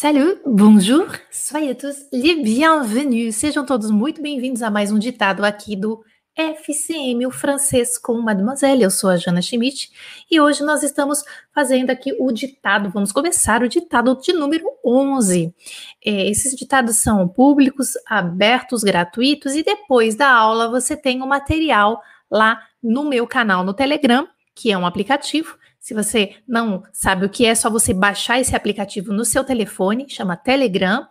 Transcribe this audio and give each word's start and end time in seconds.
Salut, 0.00 0.40
bonjour, 0.46 1.08
soyez 1.30 1.74
tous 1.74 2.06
les 2.10 2.34
bienvenus. 2.34 3.36
Sejam 3.36 3.66
todos 3.66 3.90
muito 3.90 4.22
bem-vindos 4.22 4.62
a 4.62 4.70
mais 4.70 4.90
um 4.90 4.98
ditado 4.98 5.44
aqui 5.44 5.76
do 5.76 6.02
FCM, 6.34 7.26
o 7.26 7.30
francês 7.30 7.98
com 7.98 8.18
Mademoiselle. 8.18 8.82
Eu 8.82 8.90
sou 8.90 9.10
a 9.10 9.18
Jana 9.18 9.42
Schmidt 9.42 9.90
e 10.30 10.40
hoje 10.40 10.64
nós 10.64 10.82
estamos 10.82 11.22
fazendo 11.54 11.90
aqui 11.90 12.16
o 12.18 12.32
ditado. 12.32 12.88
Vamos 12.88 13.12
começar 13.12 13.62
o 13.62 13.68
ditado 13.68 14.18
de 14.18 14.32
número 14.32 14.64
11. 14.82 15.54
É, 16.02 16.30
esses 16.30 16.56
ditados 16.56 16.96
são 16.96 17.28
públicos, 17.28 17.90
abertos, 18.06 18.82
gratuitos 18.82 19.54
e 19.54 19.62
depois 19.62 20.14
da 20.14 20.32
aula 20.32 20.70
você 20.70 20.96
tem 20.96 21.20
o 21.20 21.26
material 21.26 22.00
lá 22.30 22.58
no 22.82 23.04
meu 23.04 23.26
canal 23.26 23.62
no 23.62 23.74
Telegram, 23.74 24.26
que 24.54 24.72
é 24.72 24.78
um 24.78 24.86
aplicativo 24.86 25.58
se 25.80 25.94
você 25.94 26.36
não 26.46 26.82
sabe 26.92 27.24
o 27.24 27.28
que 27.28 27.46
é, 27.46 27.48
é 27.48 27.54
só 27.54 27.70
você 27.70 27.94
baixar 27.94 28.38
esse 28.38 28.54
aplicativo 28.54 29.12
no 29.12 29.24
seu 29.24 29.42
telefone, 29.42 30.06
chama 30.08 30.36
Telegram, 30.36 31.06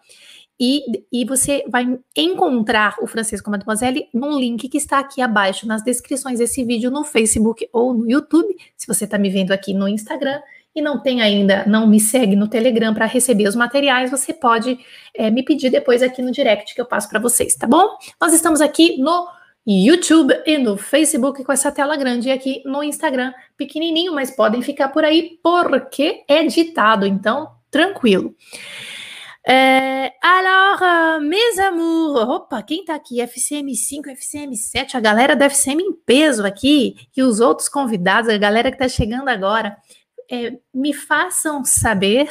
e, 0.59 0.81
e 1.11 1.25
você 1.25 1.63
vai 1.69 1.97
encontrar 2.15 2.95
o 3.01 3.07
Francisco 3.07 3.49
Mademoiselle 3.49 4.07
num 4.13 4.37
link 4.37 4.67
que 4.67 4.77
está 4.77 4.99
aqui 4.99 5.21
abaixo 5.21 5.65
nas 5.65 5.81
descrições 5.81 6.37
desse 6.37 6.63
vídeo 6.65 6.91
no 6.91 7.03
Facebook 7.03 7.67
ou 7.71 7.93
no 7.93 8.09
YouTube. 8.09 8.55
Se 8.75 8.85
você 8.85 9.05
está 9.05 9.17
me 9.17 9.29
vendo 9.29 9.51
aqui 9.51 9.73
no 9.73 9.87
Instagram 9.87 10.39
e 10.75 10.81
não 10.81 11.01
tem 11.01 11.21
ainda, 11.21 11.65
não 11.65 11.87
me 11.87 11.99
segue 11.99 12.35
no 12.35 12.47
Telegram 12.47 12.93
para 12.93 13.05
receber 13.05 13.47
os 13.47 13.55
materiais, 13.55 14.11
você 14.11 14.33
pode 14.33 14.77
é, 15.15 15.31
me 15.31 15.43
pedir 15.43 15.69
depois 15.69 16.03
aqui 16.03 16.21
no 16.21 16.29
direct 16.29 16.75
que 16.75 16.81
eu 16.81 16.85
passo 16.85 17.09
para 17.09 17.19
vocês, 17.19 17.55
tá 17.55 17.65
bom? 17.65 17.97
Nós 18.21 18.33
estamos 18.33 18.59
aqui 18.61 19.01
no 19.01 19.27
YouTube 19.71 20.33
e 20.47 20.57
no 20.57 20.77
Facebook 20.77 21.43
com 21.43 21.51
essa 21.51 21.71
tela 21.71 21.95
grande 21.95 22.29
e 22.29 22.31
aqui 22.31 22.63
no 22.65 22.83
Instagram 22.83 23.31
pequenininho, 23.55 24.13
mas 24.13 24.31
podem 24.31 24.63
ficar 24.63 24.87
por 24.87 25.03
aí 25.03 25.37
porque 25.43 26.23
é 26.27 26.43
ditado, 26.43 27.05
então 27.05 27.51
tranquilo. 27.69 28.35
É, 29.47 30.13
alors, 30.21 30.81
uh, 30.81 31.21
mes 31.21 31.59
amours, 31.59 32.21
opa, 32.21 32.63
quem 32.63 32.83
tá 32.83 32.95
aqui? 32.95 33.17
FCM5, 33.17 34.05
FCM7, 34.07 34.95
a 34.95 34.99
galera 34.99 35.35
da 35.35 35.45
FCM 35.45 35.83
em 35.83 35.93
peso 35.93 36.45
aqui 36.45 36.95
e 37.15 37.21
os 37.21 37.39
outros 37.39 37.69
convidados, 37.69 38.29
a 38.29 38.37
galera 38.37 38.71
que 38.71 38.77
tá 38.77 38.87
chegando 38.87 39.29
agora, 39.29 39.77
é, 40.31 40.57
me 40.73 40.93
façam 40.93 41.63
saber, 41.63 42.27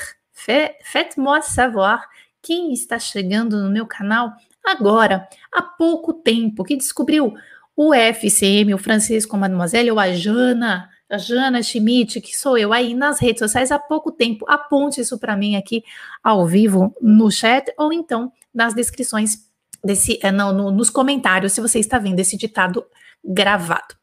faites-moi 0.85 1.43
savoir 1.43 2.05
quem 2.43 2.73
está 2.73 2.99
chegando 2.99 3.63
no 3.63 3.71
meu 3.71 3.87
canal 3.87 4.33
agora, 4.65 5.29
há 5.53 5.63
pouco 5.63 6.13
tempo, 6.13 6.65
que 6.65 6.77
descobriu 6.77 7.35
o 7.77 7.95
FCM, 7.95 8.75
o 8.75 8.79
Francisco 8.79 9.37
Mademoiselle, 9.37 9.91
ou 9.91 10.01
a 10.01 10.13
Jana, 10.13 10.91
a 11.09 11.17
Jana 11.17 11.63
Schmidt, 11.63 12.21
que 12.21 12.37
sou 12.37 12.59
eu 12.59 12.73
aí 12.73 12.95
nas 12.95 13.21
redes 13.21 13.39
sociais 13.39 13.71
há 13.71 13.79
pouco 13.79 14.11
tempo. 14.13 14.45
Aponte 14.49 15.01
isso 15.01 15.19
para 15.19 15.37
mim 15.37 15.57
aqui 15.57 15.83
ao 16.23 16.47
vivo 16.47 16.95
no 17.01 17.31
chat 17.31 17.73
ou 17.79 17.93
então 17.93 18.33
nas 18.53 18.75
descrições 18.75 19.49
desse, 19.83 20.19
eh, 20.23 20.33
não, 20.33 20.53
no, 20.53 20.71
nos 20.71 20.91
comentários, 20.91 21.53
se 21.53 21.61
você 21.61 21.79
está 21.79 21.99
vendo 21.99 22.19
esse 22.19 22.37
ditado 22.37 22.85
gravado. 23.25 23.95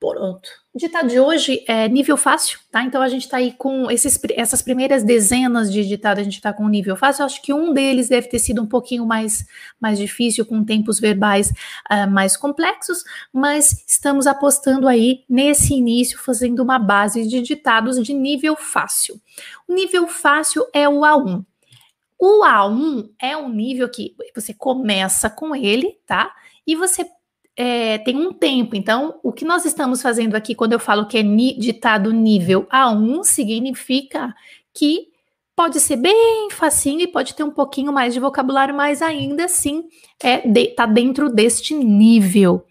Pronto. 0.00 0.48
O 0.72 0.78
ditado 0.78 1.08
de 1.08 1.18
hoje 1.18 1.64
é 1.66 1.88
nível 1.88 2.16
fácil, 2.16 2.60
tá? 2.70 2.84
Então 2.84 3.02
a 3.02 3.08
gente 3.08 3.22
está 3.22 3.38
aí 3.38 3.52
com 3.52 3.90
esses, 3.90 4.16
essas 4.36 4.62
primeiras 4.62 5.02
dezenas 5.02 5.72
de 5.72 5.84
ditados, 5.84 6.20
a 6.20 6.24
gente 6.24 6.36
está 6.36 6.52
com 6.52 6.68
nível 6.68 6.94
fácil. 6.94 7.22
Eu 7.22 7.26
acho 7.26 7.42
que 7.42 7.52
um 7.52 7.72
deles 7.72 8.08
deve 8.08 8.28
ter 8.28 8.38
sido 8.38 8.62
um 8.62 8.66
pouquinho 8.66 9.04
mais, 9.04 9.44
mais 9.80 9.98
difícil, 9.98 10.46
com 10.46 10.62
tempos 10.64 11.00
verbais 11.00 11.52
uh, 11.90 12.08
mais 12.08 12.36
complexos, 12.36 13.02
mas 13.32 13.84
estamos 13.88 14.28
apostando 14.28 14.86
aí 14.86 15.24
nesse 15.28 15.74
início, 15.74 16.16
fazendo 16.16 16.62
uma 16.62 16.78
base 16.78 17.26
de 17.26 17.40
ditados 17.40 18.00
de 18.00 18.14
nível 18.14 18.54
fácil. 18.54 19.20
O 19.66 19.74
nível 19.74 20.06
fácil 20.06 20.64
é 20.72 20.88
o 20.88 21.00
A1. 21.00 21.44
O 22.16 22.44
A1 22.44 23.10
é 23.20 23.36
um 23.36 23.48
nível 23.48 23.88
que 23.88 24.14
você 24.32 24.54
começa 24.54 25.28
com 25.28 25.56
ele, 25.56 25.98
tá? 26.06 26.32
E 26.64 26.76
você 26.76 27.04
é, 27.58 27.98
tem 27.98 28.16
um 28.16 28.32
tempo. 28.32 28.76
Então, 28.76 29.18
o 29.20 29.32
que 29.32 29.44
nós 29.44 29.64
estamos 29.64 30.00
fazendo 30.00 30.36
aqui, 30.36 30.54
quando 30.54 30.74
eu 30.74 30.78
falo 30.78 31.08
que 31.08 31.18
é 31.18 31.22
ditado 31.24 32.12
nível 32.12 32.64
A1, 32.72 33.24
significa 33.24 34.32
que 34.72 35.08
pode 35.56 35.80
ser 35.80 35.96
bem 35.96 36.48
facinho 36.52 37.00
e 37.00 37.08
pode 37.08 37.34
ter 37.34 37.42
um 37.42 37.50
pouquinho 37.50 37.92
mais 37.92 38.14
de 38.14 38.20
vocabulário, 38.20 38.72
mas 38.72 39.02
ainda 39.02 39.46
assim 39.46 39.88
é 40.22 40.46
de, 40.46 40.68
tá 40.68 40.86
dentro 40.86 41.28
deste 41.28 41.74
nível. 41.74 42.64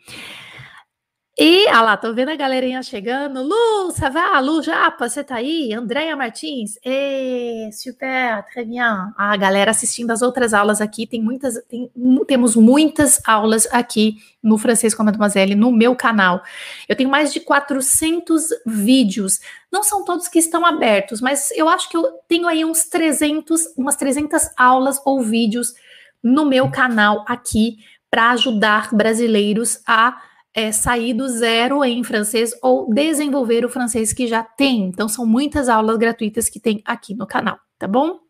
E, 1.40 1.68
ah 1.68 1.84
lá, 1.84 1.96
tô 1.96 2.12
vendo 2.16 2.30
a 2.30 2.36
galerinha 2.36 2.82
chegando. 2.82 3.44
Lu, 3.44 3.92
ça 3.92 4.10
va? 4.10 4.40
Lu 4.40 4.64
Japa, 4.64 5.08
você 5.08 5.24
tá 5.24 5.36
aí? 5.36 5.72
Andréia 5.72 6.16
Martins? 6.16 6.80
E, 6.84 7.70
super, 7.74 8.44
très 8.46 8.68
bien. 8.68 9.14
A 9.16 9.38
galera 9.38 9.70
assistindo 9.70 10.10
as 10.10 10.24
outras 10.24 10.52
aulas 10.52 10.82
aqui, 10.82 11.06
tem 11.06 11.22
muitas, 11.22 11.64
tem, 11.70 11.92
temos 12.26 12.56
muitas 12.56 13.22
aulas 13.24 13.68
aqui 13.72 14.16
no 14.42 14.58
Francês 14.58 14.96
com 14.96 15.04
a 15.04 15.06
Mademoiselle, 15.06 15.54
no 15.54 15.72
meu 15.72 15.96
canal. 15.96 16.42
Eu 16.90 16.96
tenho 16.96 17.10
mais 17.10 17.32
de 17.32 17.40
400 17.40 18.46
vídeos. 18.66 19.40
Não 19.72 19.84
são 19.84 20.04
todos 20.04 20.28
que 20.28 20.40
estão 20.40 20.66
abertos, 20.66 21.22
mas 21.22 21.52
eu 21.52 21.70
acho 21.70 21.88
que 21.88 21.96
eu 21.96 22.14
tenho 22.28 22.48
aí 22.48 22.66
uns 22.66 22.86
300, 22.86 23.76
umas 23.78 23.96
300 23.96 24.50
aulas 24.58 25.00
ou 25.06 25.22
vídeos 25.22 25.76
no 26.24 26.46
meu 26.46 26.72
canal 26.72 27.24
aqui 27.28 27.78
para 28.10 28.32
ajudar 28.32 28.90
brasileiros 28.92 29.82
a 29.86 30.20
é, 30.58 30.72
sair 30.72 31.14
do 31.14 31.28
zero 31.28 31.86
em 31.86 32.04
francês 32.04 32.52
ou 32.64 32.92
desenvolver 32.92 33.64
o 33.64 33.70
francês 33.70 34.12
que 34.12 34.26
já 34.26 34.42
tem. 34.42 34.86
Então, 34.86 35.08
são 35.08 35.24
muitas 35.24 35.70
aulas 35.70 35.98
gratuitas 35.98 36.50
que 36.50 36.60
tem 36.60 36.82
aqui 36.84 37.14
no 37.14 37.28
canal, 37.28 37.60
tá 37.78 37.88
bom? 37.88 38.22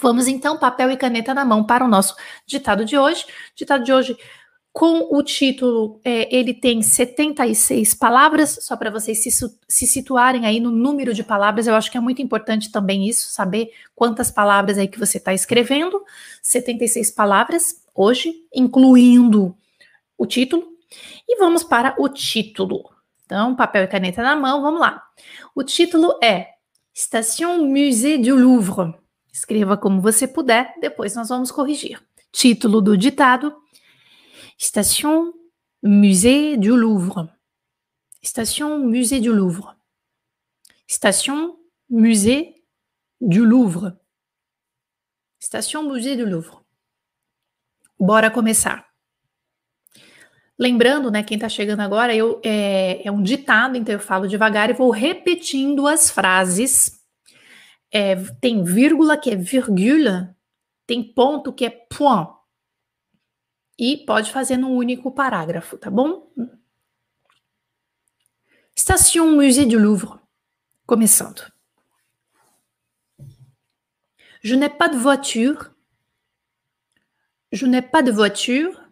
Vamos 0.00 0.26
então, 0.26 0.58
papel 0.58 0.90
e 0.90 0.96
caneta 0.96 1.34
na 1.34 1.44
mão 1.44 1.62
para 1.62 1.84
o 1.84 1.88
nosso 1.88 2.16
ditado 2.46 2.82
de 2.82 2.96
hoje. 2.96 3.26
Ditado 3.54 3.84
de 3.84 3.92
hoje 3.92 4.16
com 4.72 5.14
o 5.14 5.22
título, 5.22 6.00
é, 6.02 6.34
ele 6.34 6.54
tem 6.54 6.80
76 6.80 7.92
palavras, 7.92 8.58
só 8.62 8.74
para 8.74 8.90
vocês 8.90 9.22
se, 9.22 9.30
se, 9.30 9.86
situarem 9.86 10.46
aí 10.46 10.60
no 10.60 10.70
número 10.70 11.12
de 11.12 11.24
palavras, 11.24 11.66
eu 11.66 11.74
acho 11.74 11.90
que 11.90 11.96
é 11.96 12.00
muito 12.00 12.20
importante 12.22 12.70
também 12.70 13.06
isso, 13.06 13.30
saber 13.30 13.70
quantas 13.94 14.30
palavras 14.30 14.78
aí 14.78 14.88
que 14.88 14.98
você 14.98 15.18
está 15.18 15.32
escrevendo. 15.34 16.02
76 16.42 17.10
palavras 17.10 17.82
hoje, 17.94 18.34
incluindo 18.54 19.54
o 20.16 20.26
título, 20.26 20.75
e 21.28 21.36
vamos 21.38 21.64
para 21.64 21.94
o 21.98 22.08
título. 22.08 22.90
Então, 23.24 23.56
papel 23.56 23.84
e 23.84 23.88
caneta 23.88 24.22
na 24.22 24.36
mão, 24.36 24.62
vamos 24.62 24.80
lá. 24.80 25.02
O 25.54 25.64
título 25.64 26.18
é 26.22 26.48
Station 26.94 27.64
Musée 27.64 28.18
du 28.18 28.36
Louvre. 28.36 28.94
Escreva 29.32 29.76
como 29.76 30.00
você 30.00 30.26
puder, 30.26 30.74
depois 30.80 31.14
nós 31.14 31.28
vamos 31.28 31.50
corrigir. 31.50 32.00
Título 32.32 32.80
do 32.80 32.96
ditado: 32.96 33.54
Station 34.58 35.32
Musée 35.82 36.56
du 36.56 36.74
Louvre. 36.74 37.28
Station 38.24 38.78
Musée 38.78 39.20
du 39.20 39.30
Louvre. 39.30 39.76
Station 40.88 41.58
Musée 41.90 42.62
du 43.20 43.44
Louvre. 43.44 43.98
Station 45.38 45.82
Musée 45.82 46.16
du 46.16 46.24
Louvre. 46.24 46.64
Bora 47.98 48.30
começar. 48.30 48.85
Lembrando, 50.58 51.10
né, 51.10 51.22
quem 51.22 51.36
está 51.36 51.48
chegando 51.48 51.80
agora, 51.80 52.14
eu, 52.14 52.40
é, 52.42 53.06
é, 53.06 53.12
um 53.12 53.22
ditado, 53.22 53.76
então 53.76 53.94
eu 53.94 54.00
falo 54.00 54.26
devagar 54.26 54.70
e 54.70 54.72
vou 54.72 54.90
repetindo 54.90 55.86
as 55.86 56.10
frases. 56.10 56.98
É, 57.90 58.16
tem 58.40 58.64
vírgula, 58.64 59.18
que 59.18 59.30
é 59.30 59.36
virgule, 59.36 60.28
tem 60.86 61.02
ponto, 61.02 61.52
que 61.52 61.66
é 61.66 61.70
point. 61.70 62.30
E 63.78 63.98
pode 63.98 64.32
fazer 64.32 64.56
num 64.56 64.74
único 64.74 65.10
parágrafo, 65.10 65.76
tá 65.76 65.90
bom? 65.90 66.32
Station 68.74 69.32
Musée 69.32 69.66
du 69.66 69.78
Louvre. 69.78 70.18
Começando. 70.86 71.52
Je 74.42 74.54
n'ai 74.54 74.68
pas 74.70 74.88
de 74.88 74.96
voiture. 74.96 75.74
Je 77.52 77.66
n'ai 77.66 77.82
pas 77.82 78.02
de 78.02 78.12
voiture. 78.12 78.85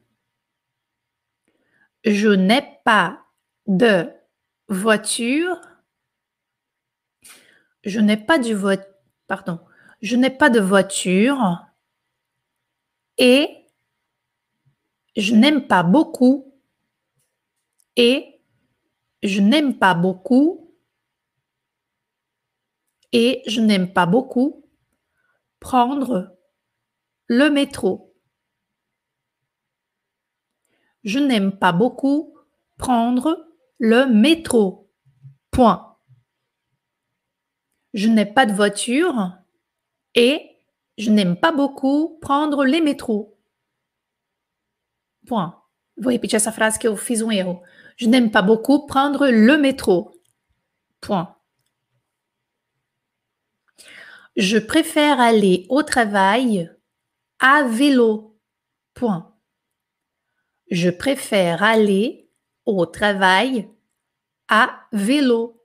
Je 2.05 2.29
n'ai 2.29 2.63
pas 2.85 3.25
de 3.67 4.11
voiture. 4.69 5.59
Je 7.83 8.01
n'ai 8.01 8.17
pas 8.17 8.39
de 8.39 8.55
voiture. 8.55 8.87
Pardon. 9.27 9.59
Je 10.03 10.17
n'ai 10.17 10.31
pas 10.31 10.51
de 10.51 10.61
voiture. 10.61 11.65
Et 13.17 13.67
je 15.17 15.35
n'aime 15.35 15.67
pas 15.67 15.83
beaucoup. 15.83 16.55
Et 17.97 18.41
je 19.23 19.41
n'aime 19.41 19.79
pas 19.79 19.95
beaucoup. 19.95 20.77
Et 23.13 23.43
je 23.47 23.61
n'aime 23.61 23.93
pas 23.93 24.07
beaucoup 24.07 24.65
prendre 25.61 26.37
le 27.29 27.49
métro. 27.49 28.14
Je 31.05 31.19
n'aime 31.19 31.59
pas 31.59 31.73
beaucoup 31.73 32.35
prendre 32.77 33.47
le 33.79 34.07
métro. 34.07 34.91
Point. 35.51 35.97
Je 37.93 38.09
n'ai 38.09 38.27
pas 38.27 38.47
de 38.47 38.53
voiture 38.53 39.39
et 40.15 40.55
Je 40.97 41.11
n'aime 41.11 41.37
pas 41.37 41.53
beaucoup 41.53 42.19
prendre 42.21 42.65
les 42.65 42.81
métros. 42.81 43.37
Point. 45.27 45.61
Vou 45.97 46.11
repetir 46.11 46.37
essa 46.37 46.53
frase 46.53 46.79
que 46.79 46.89
eu 46.89 46.97
fiz 46.97 47.23
um 47.23 47.31
erro. 47.31 47.63
Je 47.97 48.09
n'aime 48.09 48.31
pas 48.31 48.43
beaucoup 48.43 48.87
prendre 48.87 49.29
le 49.29 49.59
métro. 49.59 50.13
Point. 51.01 51.37
Je 54.37 54.59
préfère 54.59 55.21
aller 55.21 55.67
au 55.69 55.83
travail 55.83 56.71
à 57.39 57.63
vélo. 57.65 58.37
Point. 58.95 59.34
Je 60.75 60.91
préfère 60.91 61.63
aller 61.63 62.29
au 62.67 62.85
travail 62.85 63.69
à 64.49 64.89
vélo. 64.91 65.65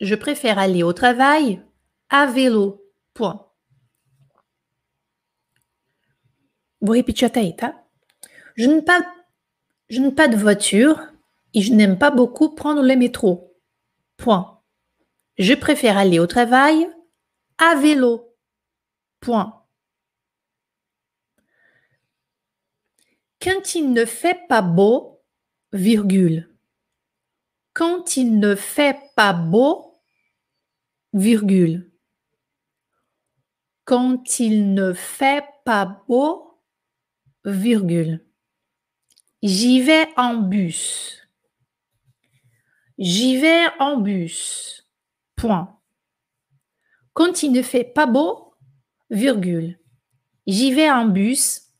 Je 0.00 0.14
préfère 0.14 0.58
aller 0.58 0.82
au 0.82 0.94
travail 0.94 1.62
à 2.08 2.24
vélo. 2.24 2.82
Point. 3.12 3.46
Je 8.54 8.64
n'ai 8.64 8.80
pas, 8.80 9.06
je 9.90 10.00
n'ai 10.00 10.12
pas 10.12 10.28
de 10.28 10.36
voiture 10.36 11.02
et 11.52 11.60
je 11.60 11.74
n'aime 11.74 11.98
pas 11.98 12.10
beaucoup 12.10 12.54
prendre 12.54 12.80
le 12.80 12.96
métro. 12.96 13.54
Point. 14.16 14.62
Je 15.36 15.52
préfère 15.52 15.98
aller 15.98 16.18
au 16.18 16.26
travail 16.26 16.88
à 17.58 17.74
vélo. 17.74 18.34
Point. 19.20 19.57
Quand 23.40 23.76
il 23.76 23.92
ne 23.92 24.04
fait 24.04 24.46
pas 24.48 24.62
beau, 24.62 25.22
virgule. 25.72 26.48
Quand 27.72 28.16
il 28.16 28.40
ne 28.40 28.56
fait 28.56 28.98
pas 29.14 29.32
beau, 29.32 30.02
virgule. 31.12 31.92
Quand 33.84 34.40
il 34.40 34.74
ne 34.74 34.92
fait 34.92 35.44
pas 35.64 36.04
beau, 36.08 36.60
virgule. 37.44 38.26
J'y 39.40 39.82
vais 39.82 40.08
en 40.16 40.34
bus. 40.38 41.22
J'y 42.98 43.36
vais 43.36 43.66
en 43.78 43.98
bus. 43.98 44.84
Point. 45.36 45.80
Quand 47.12 47.44
il 47.44 47.52
ne 47.52 47.62
fait 47.62 47.84
pas 47.84 48.06
beau, 48.06 48.54
virgule. 49.10 49.78
J'y 50.48 50.72
vais 50.72 50.90
en 50.90 51.06
bus. 51.06 51.72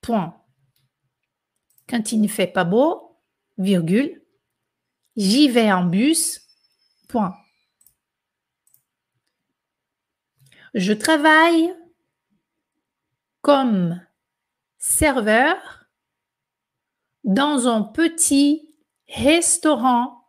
Point. 0.00 0.43
Quand 1.88 2.12
il 2.12 2.20
ne 2.20 2.28
fait 2.28 2.46
pas 2.46 2.64
beau, 2.64 3.18
virgule. 3.58 4.22
J'y 5.16 5.48
vais 5.48 5.72
en 5.72 5.84
bus. 5.84 6.40
Point. 7.08 7.34
Je 10.74 10.92
travaille 10.92 11.72
comme 13.42 14.04
serveur 14.78 15.86
dans 17.22 17.68
un 17.68 17.82
petit 17.82 18.74
restaurant. 19.08 20.26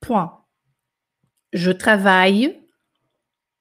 Point. 0.00 0.44
Je 1.52 1.70
travaille 1.70 2.62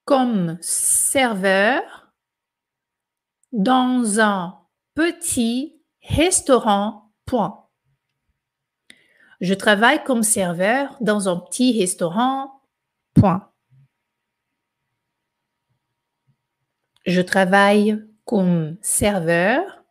comme 0.03 0.57
serveur 0.62 2.12
dans 3.53 4.19
un 4.19 4.59
petit 4.94 5.81
restaurant. 6.01 7.05
Point. 7.25 7.68
Je 9.42 9.54
travaille 9.54 10.04
comme 10.04 10.24
serveur 10.24 10.98
dans 11.01 11.27
un 11.27 11.38
petit 11.38 11.80
restaurant. 11.80 12.62
Point. 13.13 13.51
Je 17.06 17.22
travaille 17.22 18.04
comme 18.25 18.77
serveur 18.81 19.83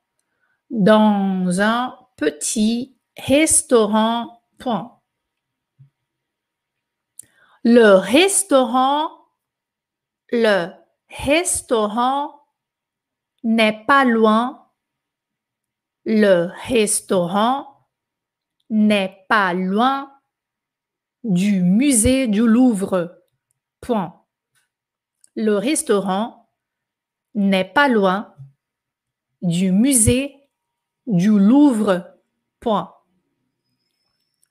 dans 0.70 1.60
un 1.60 1.96
petit 2.16 2.96
restaurant. 3.16 4.42
Point. 4.58 5.00
Le 7.62 7.94
restaurant, 7.94 9.10
le 10.30 10.68
restaurant 11.08 12.46
n'est 13.42 13.84
pas 13.86 14.04
loin. 14.04 14.63
Le 16.04 16.50
restaurant 16.66 17.88
n'est 18.68 19.24
pas 19.28 19.54
loin 19.54 20.12
du 21.22 21.62
musée 21.62 22.26
du 22.26 22.46
Louvre. 22.46 23.22
Point. 23.80 24.22
Le 25.34 25.56
restaurant 25.56 26.50
n'est 27.34 27.64
pas 27.64 27.88
loin 27.88 28.34
du 29.42 29.72
musée 29.72 30.36
du 31.06 31.38
Louvre. 31.38 32.14
Point. 32.60 32.94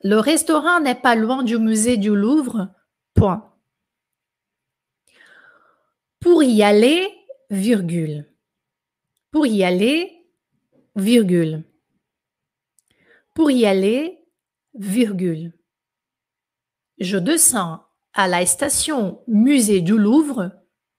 Le 0.02 0.18
restaurant 0.18 0.80
n'est 0.82 0.96
pas 0.96 1.16
loin 1.16 1.44
du 1.44 1.58
musée 1.58 1.98
du 1.98 2.16
Louvre. 2.16 2.74
Point. 3.14 3.54
Pour 6.20 6.44
y 6.44 6.64
aller, 6.64 7.08
virgule. 7.50 8.30
Pour 9.32 9.46
y 9.46 9.64
aller, 9.64 10.23
Pour 13.34 13.50
y 13.50 13.66
aller, 13.66 14.20
virgule. 14.76 15.54
Je 17.00 17.18
descends 17.18 17.84
à 18.14 18.28
la 18.28 18.46
station 18.46 19.24
musée 19.28 19.82
du 19.82 19.98
Louvre, 19.98 20.52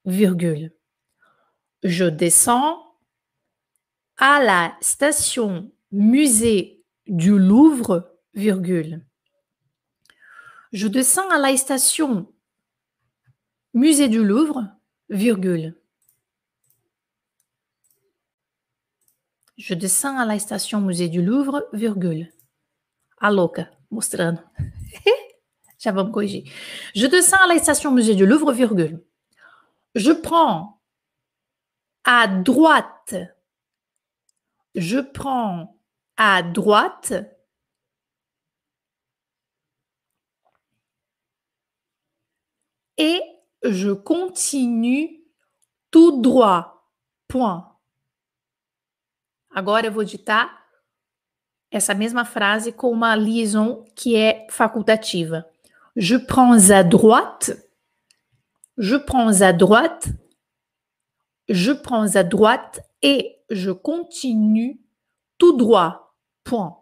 virgule. 0.04 0.74
Je 1.84 2.04
descends 2.04 2.82
à 4.16 4.42
la 4.42 4.76
station 4.80 5.72
musée 5.92 6.84
du 7.06 7.38
Louvre, 7.38 8.18
virgule. 8.34 9.06
Je 10.72 10.88
descends 10.88 11.28
à 11.28 11.38
la 11.38 11.56
station 11.56 12.32
musée 13.74 14.08
du 14.08 14.24
Louvre, 14.24 14.66
virgule. 15.08 15.76
Je 19.56 19.74
descends 19.74 20.18
à 20.18 20.24
la 20.26 20.38
station 20.38 20.80
musée 20.80 21.08
du 21.08 21.22
Louvre, 21.22 21.68
virgule. 21.72 22.32
A 23.20 23.30
louca, 23.30 23.70
mostrando. 23.90 24.40
Je 25.84 27.06
descends 27.06 27.42
à 27.44 27.46
la 27.46 27.58
station 27.58 27.92
musée 27.92 28.14
du 28.14 28.26
Louvre, 28.26 28.52
virgule. 28.52 29.04
Je 29.94 30.10
prends 30.10 30.80
à 32.04 32.26
droite. 32.26 33.14
Je 34.74 34.98
prends 34.98 35.78
à 36.16 36.42
droite. 36.42 37.12
Et 42.96 43.20
je 43.62 43.90
continue 43.92 45.22
tout 45.90 46.20
droit. 46.20 46.90
Point. 47.28 47.73
Agora 49.54 49.86
eu 49.86 49.92
vou 49.92 50.02
ditar 50.02 50.64
essa 51.70 51.94
mesma 51.94 52.24
frase 52.24 52.72
com 52.72 52.90
uma 52.90 53.14
liaison 53.14 53.84
que 53.94 54.16
é 54.16 54.48
facultativa. 54.50 55.46
Je 55.94 56.18
prends 56.18 56.72
à 56.72 56.82
droite. 56.82 57.52
Je 58.76 58.96
prends 58.96 59.40
à 59.42 59.52
droite. 59.52 60.12
Je 61.48 61.70
prends 61.70 62.16
à 62.16 62.24
droite 62.24 62.80
et 63.00 63.36
je 63.48 63.70
continue 63.70 64.80
tout 65.38 65.56
droit. 65.56 66.16
Point. 66.42 66.76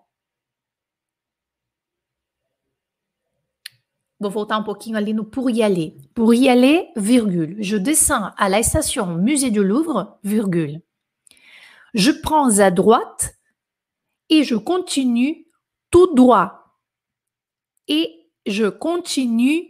Vou 4.18 4.30
voltar 4.30 4.58
um 4.58 4.64
pouquinho 4.64 4.96
ali 4.96 5.12
no 5.12 5.24
pour 5.24 5.50
y 5.50 5.62
aller. 5.62 5.98
Pour 6.14 6.32
y 6.32 6.48
aller, 6.48 6.88
virgule. 6.96 7.56
Je 7.60 7.76
descends 7.76 8.30
à 8.38 8.48
la 8.48 8.62
station 8.62 9.06
Musée 9.16 9.50
du 9.50 9.62
Louvre, 9.62 10.18
virgule. 10.22 10.80
Je 11.94 12.10
prends 12.10 12.58
à 12.58 12.70
droite 12.70 13.34
et 14.28 14.44
je 14.44 14.56
continue 14.56 15.46
tout 15.90 16.14
droit. 16.14 16.78
Et 17.88 18.30
je 18.46 18.66
continue 18.66 19.68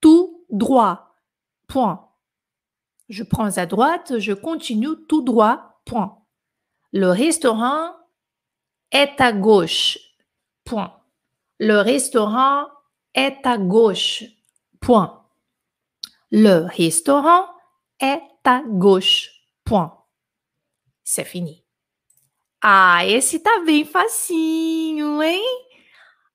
tout 0.00 0.44
droit. 0.50 1.14
Point. 1.66 2.08
Je 3.08 3.22
prends 3.22 3.56
à 3.56 3.66
droite, 3.66 4.18
je 4.18 4.32
continue 4.32 4.96
tout 5.08 5.22
droit. 5.22 5.80
Point. 5.84 6.18
Le 6.92 7.08
restaurant 7.08 7.92
est 8.90 9.20
à 9.20 9.32
gauche. 9.32 9.98
Point. 10.64 11.00
Le 11.58 11.78
restaurant 11.78 12.66
est 13.14 13.38
à 13.44 13.56
gauche. 13.58 14.24
Point. 14.80 15.24
Le 16.30 16.66
restaurant 16.66 17.46
est 18.00 18.22
à 18.44 18.62
gauche. 18.66 19.30
Point. 19.64 19.95
C'est 21.06 21.24
fini. 21.24 21.64
Ah, 22.60 23.06
esse 23.06 23.38
tá 23.38 23.60
bem 23.60 23.84
facinho, 23.84 25.22
hein? 25.22 25.44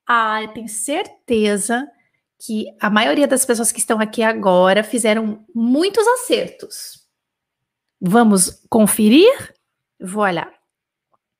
Ah, 0.07 0.41
eu 0.41 0.53
tenho 0.53 0.69
certeza 0.69 1.85
que 2.39 2.65
a 2.79 2.89
maioria 2.89 3.27
das 3.27 3.45
pessoas 3.45 3.69
que 3.69 3.79
estão 3.79 3.99
aqui 3.99 4.23
agora 4.23 4.81
fizeram 4.81 5.45
muitos 5.53 6.07
acertos. 6.07 7.05
Vamos 7.99 8.63
conferir? 8.69 9.53
Vou 9.99 10.23
olhar. 10.23 10.51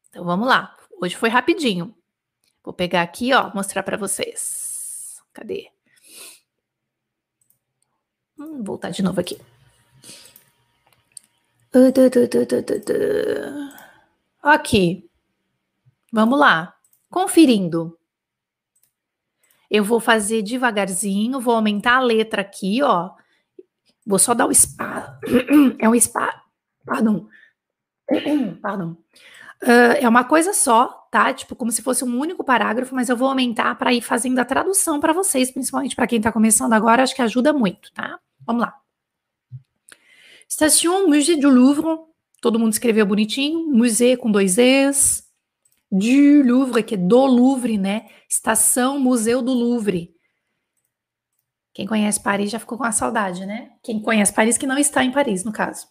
Então 0.09 0.25
vamos 0.25 0.47
lá. 0.47 0.75
Hoje 1.01 1.15
foi 1.15 1.29
rapidinho. 1.29 1.95
Vou 2.61 2.73
pegar 2.73 3.01
aqui, 3.01 3.33
ó, 3.33 3.49
mostrar 3.55 3.81
para 3.81 3.95
vocês. 3.95 5.21
Cadê? 5.31 5.71
Hum, 8.37 8.61
voltar 8.61 8.89
de 8.89 9.01
novo 9.01 9.21
aqui. 9.21 9.39
Aqui. 14.43 15.09
Vamos 16.11 16.37
lá. 16.37 16.75
Conferindo. 17.09 17.97
Eu 19.69 19.85
vou 19.85 20.01
fazer 20.01 20.41
devagarzinho, 20.41 21.39
vou 21.39 21.55
aumentar 21.55 21.95
a 21.95 22.01
letra 22.01 22.41
aqui, 22.41 22.83
ó. 22.83 23.11
Vou 24.05 24.19
só 24.19 24.33
dar 24.33 24.47
o 24.47 24.53
spa. 24.53 25.17
É 25.79 25.87
um 25.87 25.97
spa. 25.97 26.43
Pardon. 26.85 27.27
Pardon. 28.61 28.97
Uh, 29.63 29.95
é 29.99 30.09
uma 30.09 30.25
coisa 30.25 30.53
só, 30.53 31.07
tá? 31.09 31.33
Tipo, 31.33 31.55
como 31.55 31.71
se 31.71 31.81
fosse 31.81 32.03
um 32.03 32.19
único 32.19 32.43
parágrafo, 32.43 32.93
mas 32.93 33.07
eu 33.07 33.15
vou 33.15 33.29
aumentar 33.29 33.75
para 33.75 33.93
ir 33.93 34.01
fazendo 34.01 34.39
a 34.39 34.45
tradução 34.45 34.99
para 34.99 35.13
vocês, 35.13 35.51
principalmente 35.51 35.95
para 35.95 36.07
quem 36.07 36.17
está 36.17 36.31
começando 36.31 36.73
agora, 36.73 37.03
acho 37.03 37.15
que 37.15 37.21
ajuda 37.21 37.53
muito, 37.53 37.93
tá? 37.93 38.19
Vamos 38.45 38.63
lá. 38.63 38.80
Station 40.51 41.07
Musée 41.07 41.37
du 41.37 41.49
Louvre. 41.49 41.97
Todo 42.41 42.59
mundo 42.59 42.73
escreveu 42.73 43.05
bonitinho. 43.05 43.69
Musée 43.69 44.17
com 44.17 44.29
dois 44.29 44.57
Es. 44.57 45.23
Du 45.89 46.43
Louvre, 46.43 46.83
que 46.83 46.95
é 46.95 46.97
do 46.97 47.25
Louvre, 47.25 47.77
né? 47.77 48.09
Estação 48.29 48.99
Museu 48.99 49.41
do 49.41 49.53
Louvre. 49.53 50.13
Quem 51.73 51.87
conhece 51.87 52.21
Paris 52.21 52.51
já 52.51 52.59
ficou 52.59 52.77
com 52.77 52.83
a 52.83 52.91
saudade, 52.91 53.45
né? 53.45 53.71
Quem 53.81 54.01
conhece 54.01 54.33
Paris 54.33 54.57
que 54.57 54.67
não 54.67 54.77
está 54.77 55.05
em 55.05 55.11
Paris, 55.11 55.45
no 55.45 55.53
caso. 55.53 55.87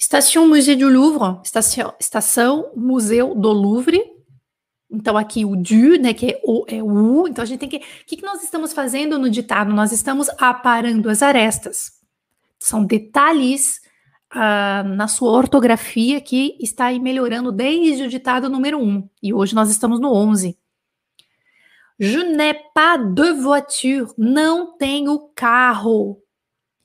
Station 0.00 0.46
Musée 0.46 0.74
du 0.74 0.88
Louvre, 0.88 1.42
estação, 1.44 1.94
estação 2.00 2.72
Museu 2.74 3.34
do 3.34 3.52
Louvre. 3.52 4.02
Então, 4.90 5.18
aqui 5.18 5.44
o 5.44 5.54
du, 5.54 6.00
né, 6.00 6.14
que 6.14 6.30
é 6.30 6.40
o, 6.42 6.64
é 6.66 6.82
o. 6.82 7.28
Então, 7.28 7.42
a 7.42 7.46
gente 7.46 7.60
tem 7.60 7.68
que. 7.68 7.76
O 7.76 8.06
que, 8.06 8.16
que 8.16 8.24
nós 8.24 8.42
estamos 8.42 8.72
fazendo 8.72 9.18
no 9.18 9.28
ditado? 9.28 9.74
Nós 9.74 9.92
estamos 9.92 10.30
aparando 10.38 11.10
as 11.10 11.22
arestas. 11.22 11.95
São 12.58 12.84
detalhes 12.84 13.80
uh, 14.34 14.86
na 14.96 15.08
sua 15.08 15.30
ortografia 15.30 16.20
que 16.20 16.56
está 16.60 16.86
aí 16.86 16.98
melhorando 16.98 17.52
desde 17.52 18.04
o 18.04 18.08
ditado 18.08 18.48
número 18.48 18.78
1. 18.78 19.08
E 19.22 19.34
hoje 19.34 19.54
nós 19.54 19.70
estamos 19.70 20.00
no 20.00 20.12
11. 20.12 20.58
Je 21.98 22.24
n'ai 22.24 22.54
pas 22.74 22.98
de 22.98 23.32
voiture. 23.32 24.12
Não 24.18 24.76
tenho 24.76 25.30
carro. 25.34 26.22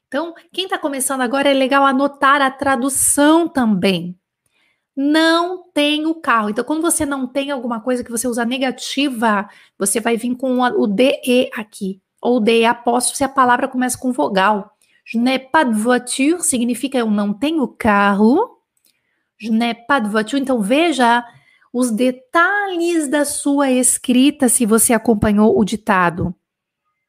Então, 0.07 0.33
quem 0.51 0.65
está 0.65 0.77
começando 0.77 1.21
agora 1.21 1.49
é 1.49 1.53
legal 1.53 1.85
anotar 1.85 2.41
a 2.41 2.51
tradução 2.51 3.47
também. 3.47 4.17
Não 4.95 5.69
tenho 5.73 6.13
carro. 6.15 6.49
Então, 6.49 6.63
quando 6.63 6.81
você 6.81 7.05
não 7.05 7.25
tem 7.25 7.49
alguma 7.51 7.79
coisa 7.79 8.03
que 8.03 8.11
você 8.11 8.27
usa 8.27 8.45
negativa, 8.45 9.49
você 9.77 9.99
vai 9.99 10.17
vir 10.17 10.35
com 10.35 10.59
o 10.59 10.87
DE 10.87 11.49
aqui. 11.55 12.01
Ou 12.21 12.39
DE 12.39 12.65
apóstrofo 12.65 13.17
se 13.17 13.23
a 13.23 13.29
palavra 13.29 13.67
começa 13.67 13.97
com 13.97 14.11
vogal. 14.11 14.77
Je 15.11 15.19
n'ai 15.19 15.37
pas 15.37 15.65
de 15.65 15.73
voiture 15.73 16.41
significa 16.41 16.97
eu 16.97 17.11
não 17.11 17.33
tenho 17.33 17.67
carro. 17.67 18.61
Je 19.37 19.51
n'ai 19.51 19.73
pas 19.73 19.99
de 19.99 20.07
voiture. 20.07 20.41
Então, 20.41 20.61
veja 20.61 21.21
os 21.73 21.91
detalhes 21.91 23.09
da 23.09 23.25
sua 23.25 23.69
escrita 23.69 24.47
se 24.47 24.65
você 24.65 24.93
acompanhou 24.93 25.59
o 25.59 25.65
ditado. 25.65 26.33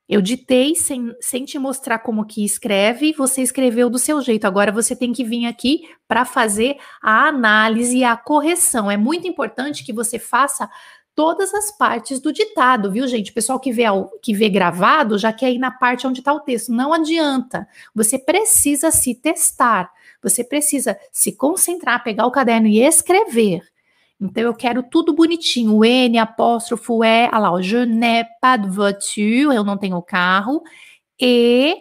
Eu 0.09 0.21
ditei 0.21 0.75
sem, 0.75 1.15
sem 1.21 1.45
te 1.45 1.61
mostrar 1.61 2.01
como 2.01 2.27
que 2.27 2.45
escreve, 2.45 3.13
você 3.13 3.41
escreveu 3.41 3.89
do 3.89 4.01
seu 4.01 4.21
jeito. 4.21 4.47
Agora 4.47 4.73
você 4.73 4.97
tem 4.97 5.13
que 5.13 5.23
vir 5.23 5.47
aqui 5.47 5.89
para 6.09 6.25
fazer 6.25 6.79
a 7.01 7.29
análise 7.29 7.99
e 7.99 8.05
a 8.05 8.17
correção. 8.17 8.91
É 8.91 8.97
muito 8.97 9.29
importante 9.29 9.85
que 9.85 9.93
você 9.93 10.19
faça 10.19 10.69
todas 11.15 11.53
as 11.55 11.71
partes 11.77 12.21
do 12.21 12.33
ditado, 12.33 12.91
viu, 12.91 13.07
gente? 13.07 13.31
O 13.31 13.35
pessoal 13.35 13.61
que 13.61 13.73
vê, 13.73 13.85
que 14.23 14.35
vê 14.35 14.49
gravado 14.49 15.19
já 15.19 15.33
quer 15.33 15.53
ir 15.53 15.59
na 15.59 15.71
parte 15.71 16.07
onde 16.07 16.21
está 16.21 16.33
o 16.33 16.41
texto. 16.41 16.73
Não 16.73 16.93
adianta. 16.93 17.69
Você 17.95 18.19
precisa 18.19 18.91
se 18.91 19.15
testar. 19.15 19.91
Você 20.23 20.45
precisa 20.45 20.99
se 21.11 21.33
concentrar, 21.33 22.03
pegar 22.03 22.27
o 22.27 22.31
caderno 22.31 22.67
e 22.69 22.81
escrever. 22.81 23.63
Então, 24.21 24.45
eu 24.45 24.55
quero 24.55 24.85
tudo 24.85 25.13
bonitinho. 25.13 25.77
O 25.77 25.85
N, 25.85 26.19
apóstrofo, 26.19 27.05
E, 27.05 27.29
olha 27.33 27.39
lá, 27.39 27.61
je 27.61 27.85
n'ai 27.85 28.25
pas 28.41 28.61
de 28.61 28.69
voiture, 28.69 29.55
eu 29.55 29.65
não 29.65 29.77
tenho 29.77 30.01
carro. 30.01 30.63
E 31.21 31.77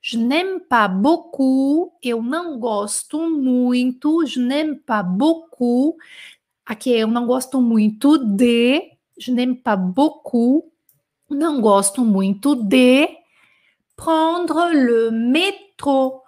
je 0.00 0.16
n'aime 0.16 0.60
pas 0.60 0.88
beaucoup, 0.88 1.92
eu 2.02 2.22
não 2.22 2.58
gosto 2.58 3.28
muito. 3.28 4.24
Je 4.26 4.38
n'aime 4.38 4.76
pas 4.76 5.02
beaucoup. 5.02 5.96
Aqui 6.68 6.90
eu 6.90 7.08
não 7.08 7.26
gosto 7.26 7.62
muito 7.62 8.18
de. 8.18 8.90
Je 9.18 9.32
n'aime 9.32 9.54
pas 9.54 9.80
beaucoup. 9.80 10.70
Não 11.30 11.62
gosto 11.62 12.04
muito 12.04 12.54
de 12.54 13.08
prendre 13.96 14.74
le 14.74 15.10
métro. 15.10 16.20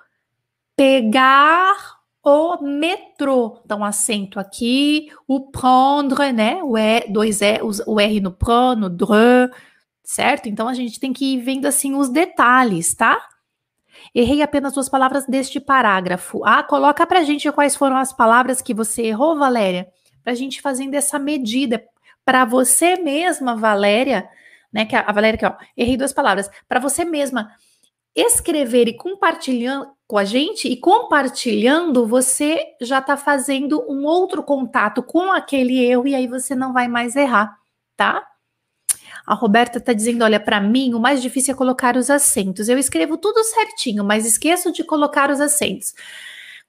Pegar 0.75 2.01
o 2.23 2.63
metrô. 2.63 3.61
Então, 3.63 3.85
acento 3.85 4.41
aqui, 4.41 5.13
o 5.29 5.51
prendre, 5.51 6.33
né? 6.33 6.63
O 6.63 6.79
E, 6.79 7.07
dois 7.09 7.43
E, 7.43 7.61
o 7.87 8.01
R 8.01 8.21
no 8.21 8.33
pro, 8.33 8.75
no 8.75 8.89
dre, 8.89 9.51
certo? 10.03 10.49
Então, 10.49 10.67
a 10.69 10.73
gente 10.73 10.99
tem 10.99 11.13
que 11.13 11.35
ir 11.35 11.41
vendo 11.43 11.67
assim 11.67 11.95
os 11.95 12.09
detalhes, 12.09 12.95
tá? 12.95 13.29
Errei 14.15 14.41
apenas 14.41 14.73
duas 14.73 14.89
palavras 14.89 15.27
deste 15.27 15.61
parágrafo. 15.61 16.43
Ah, 16.47 16.63
coloca 16.63 17.07
pra 17.07 17.25
gente 17.25 17.51
quais 17.53 17.77
foram 17.77 17.99
as 17.99 18.11
palavras 18.11 18.63
que 18.63 18.73
você 18.73 19.03
errou, 19.03 19.37
Valéria, 19.37 19.87
pra 20.23 20.35
gente 20.35 20.61
fazendo 20.61 20.95
essa 20.95 21.19
medida. 21.19 21.85
Para 22.25 22.45
você 22.45 22.97
mesma, 22.97 23.57
Valéria, 23.57 24.29
né? 24.73 24.85
Que 24.85 24.97
a, 24.97 25.01
a 25.01 25.13
Valéria 25.13 25.37
aqui, 25.37 25.47
ó, 25.47 25.55
errei 25.77 25.97
duas 25.97 26.13
palavras. 26.13 26.51
Para 26.69 26.81
você 26.81 27.05
mesma 27.05 27.55
escrever 28.15 28.89
e 28.89 28.97
compartilhando 28.97 29.91
com 30.07 30.19
a 30.19 30.25
gente 30.25 30.67
e 30.67 30.77
compartilhando, 30.77 32.07
você 32.07 32.65
já 32.81 32.99
está 32.99 33.17
fazendo 33.17 33.81
um 33.89 34.05
outro 34.05 34.43
contato 34.43 35.03
com 35.03 35.31
aquele 35.31 35.79
erro 35.85 36.09
e 36.09 36.15
aí 36.15 36.27
você 36.27 36.55
não 36.55 36.73
vai 36.73 36.89
mais 36.89 37.15
errar, 37.15 37.57
tá? 37.97 38.27
A 39.25 39.35
Roberta 39.35 39.79
está 39.79 39.93
dizendo: 39.93 40.25
olha, 40.25 40.41
para 40.41 40.61
mim 40.61 40.95
o 40.95 40.99
mais 40.99 41.23
difícil 41.23 41.55
é 41.55 41.57
colocar 41.57 41.97
os 41.97 42.11
acentos. 42.11 42.69
Eu 42.69 42.79
escrevo 42.79 43.17
tudo 43.17 43.45
certinho, 43.45 44.03
mas 44.03 44.27
esqueço 44.27 44.73
de 44.73 44.83
colocar 44.83 45.31
os 45.31 45.41
acentos. 45.41 45.95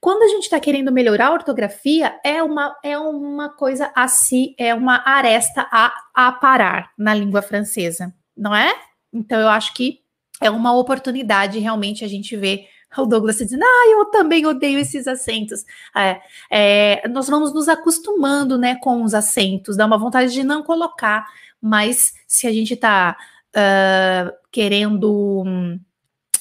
Quando 0.01 0.23
a 0.23 0.27
gente 0.27 0.43
está 0.45 0.59
querendo 0.59 0.91
melhorar 0.91 1.27
a 1.27 1.33
ortografia, 1.33 2.19
é 2.25 2.41
uma, 2.41 2.75
é 2.83 2.97
uma 2.97 3.49
coisa 3.49 3.91
a 3.95 4.07
si, 4.07 4.55
é 4.57 4.73
uma 4.73 5.03
aresta 5.05 5.67
a, 5.71 5.93
a 6.15 6.31
parar 6.31 6.91
na 6.97 7.13
língua 7.13 7.43
francesa, 7.43 8.11
não 8.35 8.55
é? 8.55 8.73
Então 9.13 9.39
eu 9.39 9.47
acho 9.47 9.75
que 9.75 9.99
é 10.41 10.49
uma 10.49 10.75
oportunidade 10.75 11.59
realmente 11.59 12.03
a 12.03 12.07
gente 12.07 12.35
ver 12.35 12.67
o 12.97 13.05
Douglas 13.05 13.37
dizendo, 13.37 13.63
ah, 13.63 13.89
eu 13.91 14.05
também 14.05 14.43
odeio 14.43 14.79
esses 14.79 15.07
acentos. 15.07 15.63
É, 15.95 16.19
é, 16.49 17.07
nós 17.07 17.27
vamos 17.27 17.53
nos 17.53 17.69
acostumando, 17.69 18.57
né, 18.57 18.77
com 18.77 19.03
os 19.03 19.13
acentos, 19.13 19.77
dá 19.77 19.85
uma 19.85 19.99
vontade 19.99 20.33
de 20.33 20.43
não 20.43 20.63
colocar, 20.63 21.25
mas 21.61 22.11
se 22.27 22.47
a 22.47 22.51
gente 22.51 22.73
está 22.73 23.15
uh, 23.55 24.33
querendo, 24.51 25.43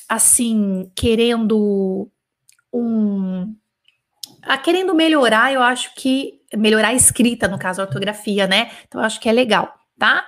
assim, 0.08 0.90
querendo 0.94 2.10
um, 2.72 3.54
ah, 4.42 4.58
querendo 4.58 4.94
melhorar, 4.94 5.52
eu 5.52 5.62
acho 5.62 5.94
que 5.94 6.40
melhorar 6.56 6.88
a 6.88 6.94
escrita, 6.94 7.46
no 7.48 7.58
caso, 7.58 7.80
a 7.80 7.84
ortografia, 7.84 8.46
né? 8.46 8.70
Então, 8.86 9.00
eu 9.00 9.04
acho 9.06 9.20
que 9.20 9.28
é 9.28 9.32
legal, 9.32 9.72
tá? 9.98 10.24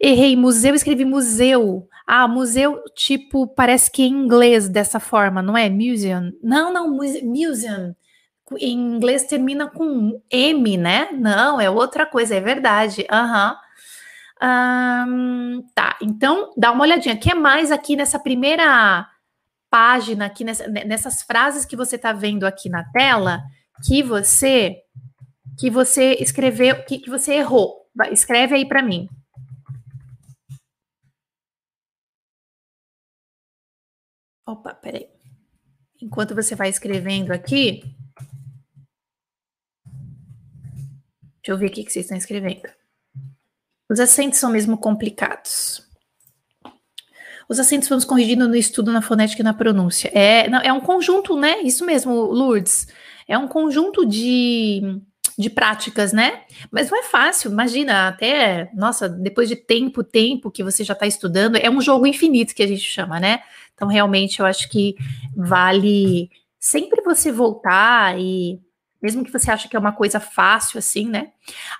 Errei 0.00 0.36
museu, 0.36 0.74
escrevi 0.74 1.04
museu. 1.04 1.88
Ah, 2.06 2.28
museu, 2.28 2.82
tipo, 2.94 3.46
parece 3.46 3.90
que 3.90 4.02
em 4.02 4.12
inglês 4.12 4.68
dessa 4.68 5.00
forma, 5.00 5.42
não 5.42 5.56
é? 5.56 5.68
Museum. 5.68 6.32
Não, 6.42 6.72
não, 6.72 6.88
museum. 6.88 7.94
Em 8.58 8.72
inglês 8.72 9.24
termina 9.24 9.68
com 9.68 10.22
M, 10.30 10.76
né? 10.76 11.08
Não, 11.12 11.60
é 11.60 11.68
outra 11.68 12.06
coisa, 12.06 12.34
é 12.34 12.40
verdade. 12.40 13.06
Aham. 13.10 13.56
Uhum. 14.40 15.64
tá, 15.74 15.96
então 16.00 16.52
dá 16.56 16.70
uma 16.70 16.84
olhadinha. 16.84 17.16
O 17.16 17.18
que 17.18 17.32
é 17.32 17.34
mais 17.34 17.72
aqui 17.72 17.96
nessa 17.96 18.20
primeira 18.20 19.06
página, 19.70 20.26
aqui 20.26 20.44
nessa, 20.44 20.66
nessas 20.68 21.22
frases 21.22 21.64
que 21.64 21.76
você 21.76 21.96
está 21.96 22.12
vendo 22.12 22.46
aqui 22.46 22.68
na 22.68 22.84
tela, 22.90 23.42
que 23.84 24.02
você 24.02 24.82
que 25.58 25.70
você 25.70 26.14
escreveu, 26.20 26.84
que, 26.84 26.98
que 27.00 27.10
você 27.10 27.34
errou. 27.34 27.90
Escreve 28.12 28.54
aí 28.54 28.66
para 28.66 28.80
mim. 28.80 29.08
Opa, 34.46 34.72
peraí. 34.74 35.08
Enquanto 36.00 36.34
você 36.34 36.54
vai 36.54 36.68
escrevendo 36.68 37.32
aqui. 37.32 37.82
Deixa 41.42 41.48
eu 41.48 41.58
ver 41.58 41.66
o 41.66 41.70
que 41.70 41.82
vocês 41.82 42.04
estão 42.04 42.16
escrevendo. 42.16 42.68
Os 43.90 43.98
acentos 43.98 44.38
são 44.38 44.50
mesmo 44.50 44.78
complicados. 44.78 45.87
Os 47.48 47.58
acentos 47.58 47.88
vamos 47.88 48.04
corrigindo 48.04 48.46
no 48.46 48.54
estudo 48.54 48.92
na 48.92 49.00
fonética 49.00 49.40
e 49.40 49.44
na 49.44 49.54
pronúncia. 49.54 50.10
É, 50.14 50.46
é 50.66 50.72
um 50.72 50.80
conjunto, 50.80 51.36
né? 51.36 51.62
Isso 51.62 51.84
mesmo, 51.84 52.12
Lourdes. 52.14 52.86
É 53.26 53.38
um 53.38 53.48
conjunto 53.48 54.04
de, 54.04 55.00
de 55.38 55.48
práticas, 55.48 56.12
né? 56.12 56.42
Mas 56.70 56.90
não 56.90 56.98
é 56.98 57.02
fácil. 57.04 57.50
Imagina, 57.50 58.08
até, 58.08 58.70
nossa, 58.74 59.08
depois 59.08 59.48
de 59.48 59.56
tempo, 59.56 60.04
tempo 60.04 60.50
que 60.50 60.62
você 60.62 60.84
já 60.84 60.92
está 60.92 61.06
estudando, 61.06 61.56
é 61.56 61.70
um 61.70 61.80
jogo 61.80 62.06
infinito 62.06 62.54
que 62.54 62.62
a 62.62 62.66
gente 62.66 62.82
chama, 62.82 63.18
né? 63.18 63.40
Então, 63.74 63.88
realmente, 63.88 64.40
eu 64.40 64.46
acho 64.46 64.68
que 64.68 64.94
vale 65.34 66.28
sempre 66.58 67.00
você 67.02 67.32
voltar 67.32 68.18
e 68.18 68.60
mesmo 69.00 69.24
que 69.24 69.32
você 69.32 69.50
ache 69.50 69.68
que 69.68 69.76
é 69.76 69.78
uma 69.78 69.92
coisa 69.92 70.18
fácil 70.18 70.78
assim, 70.78 71.08
né? 71.08 71.30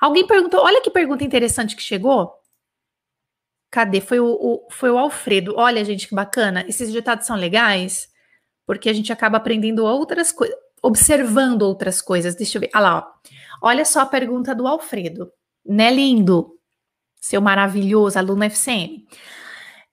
Alguém 0.01 0.27
perguntou, 0.27 0.61
olha 0.61 0.81
que 0.81 0.91
pergunta 0.91 1.25
interessante 1.25 1.75
que 1.75 1.83
chegou. 1.83 2.38
Cadê? 3.71 4.01
Foi 4.01 4.19
o, 4.19 4.27
o, 4.27 4.69
foi 4.71 4.91
o 4.91 4.99
Alfredo. 4.99 5.55
Olha, 5.57 5.85
gente, 5.85 6.09
que 6.09 6.15
bacana. 6.15 6.65
Esses 6.69 6.91
ditados 6.91 7.27
são 7.27 7.37
legais, 7.37 8.09
porque 8.67 8.89
a 8.89 8.93
gente 8.93 9.13
acaba 9.13 9.37
aprendendo 9.37 9.85
outras 9.85 10.33
coisas, 10.33 10.57
observando 10.83 11.63
outras 11.63 12.01
coisas. 12.01 12.35
Deixa 12.35 12.57
eu 12.57 12.61
ver. 12.61 12.71
Olha 12.75 12.81
lá, 12.81 12.99
ó. 12.99 13.69
Olha 13.69 13.85
só 13.85 14.01
a 14.01 14.07
pergunta 14.07 14.55
do 14.55 14.67
Alfredo. 14.67 15.31
Né, 15.67 15.91
lindo? 15.91 16.57
Seu 17.21 17.41
maravilhoso 17.41 18.19
aluno 18.19 18.45
FCM. 18.45 19.07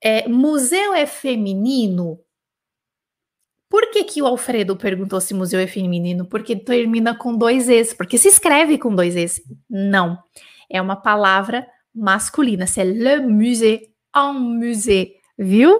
É, 0.01 0.27
museu 0.27 0.93
é 0.93 1.05
feminino? 1.05 2.19
Por 3.69 3.89
que, 3.91 4.03
que 4.03 4.21
o 4.21 4.27
Alfredo 4.27 4.77
perguntou 4.77 5.19
se 5.19 5.33
museu 5.33 5.59
é 5.59 5.67
feminino? 5.67 6.25
Porque 6.25 6.55
termina 6.55 7.15
com 7.17 7.35
dois 7.35 7.67
Es. 7.67 7.93
Porque 7.93 8.17
se 8.17 8.27
escreve 8.27 8.77
com 8.77 8.93
dois 8.93 9.15
Es. 9.15 9.41
Não. 9.69 10.17
É 10.69 10.81
uma 10.81 10.95
palavra 10.95 11.67
masculina. 11.95 12.67
C'est 12.67 12.85
le 12.85 13.21
musée, 13.21 13.91
un 14.13 14.33
musée, 14.33 15.15
viu? 15.37 15.71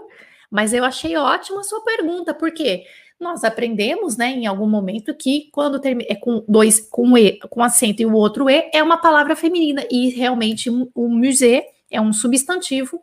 Mas 0.52 0.74
eu 0.74 0.84
achei 0.84 1.18
ótima 1.18 1.60
a 1.60 1.64
sua 1.64 1.82
pergunta, 1.84 2.34
porque 2.34 2.84
nós 3.20 3.44
aprendemos, 3.44 4.18
né, 4.18 4.32
em 4.32 4.46
algum 4.46 4.68
momento 4.68 5.14
que 5.16 5.50
quando 5.52 5.80
termina 5.80 6.08
é 6.10 6.16
com 6.16 6.44
dois 6.48 6.80
com 6.80 7.18
e, 7.18 7.40
com 7.50 7.64
acento 7.64 8.02
e 8.02 8.06
o 8.06 8.14
outro 8.14 8.50
e 8.50 8.70
é 8.74 8.84
uma 8.84 8.98
palavra 8.98 9.36
feminina 9.36 9.86
e 9.90 10.10
realmente 10.10 10.70
o 10.70 11.08
musée 11.08 11.64
é 11.90 12.00
um 12.00 12.12
substantivo 12.12 13.02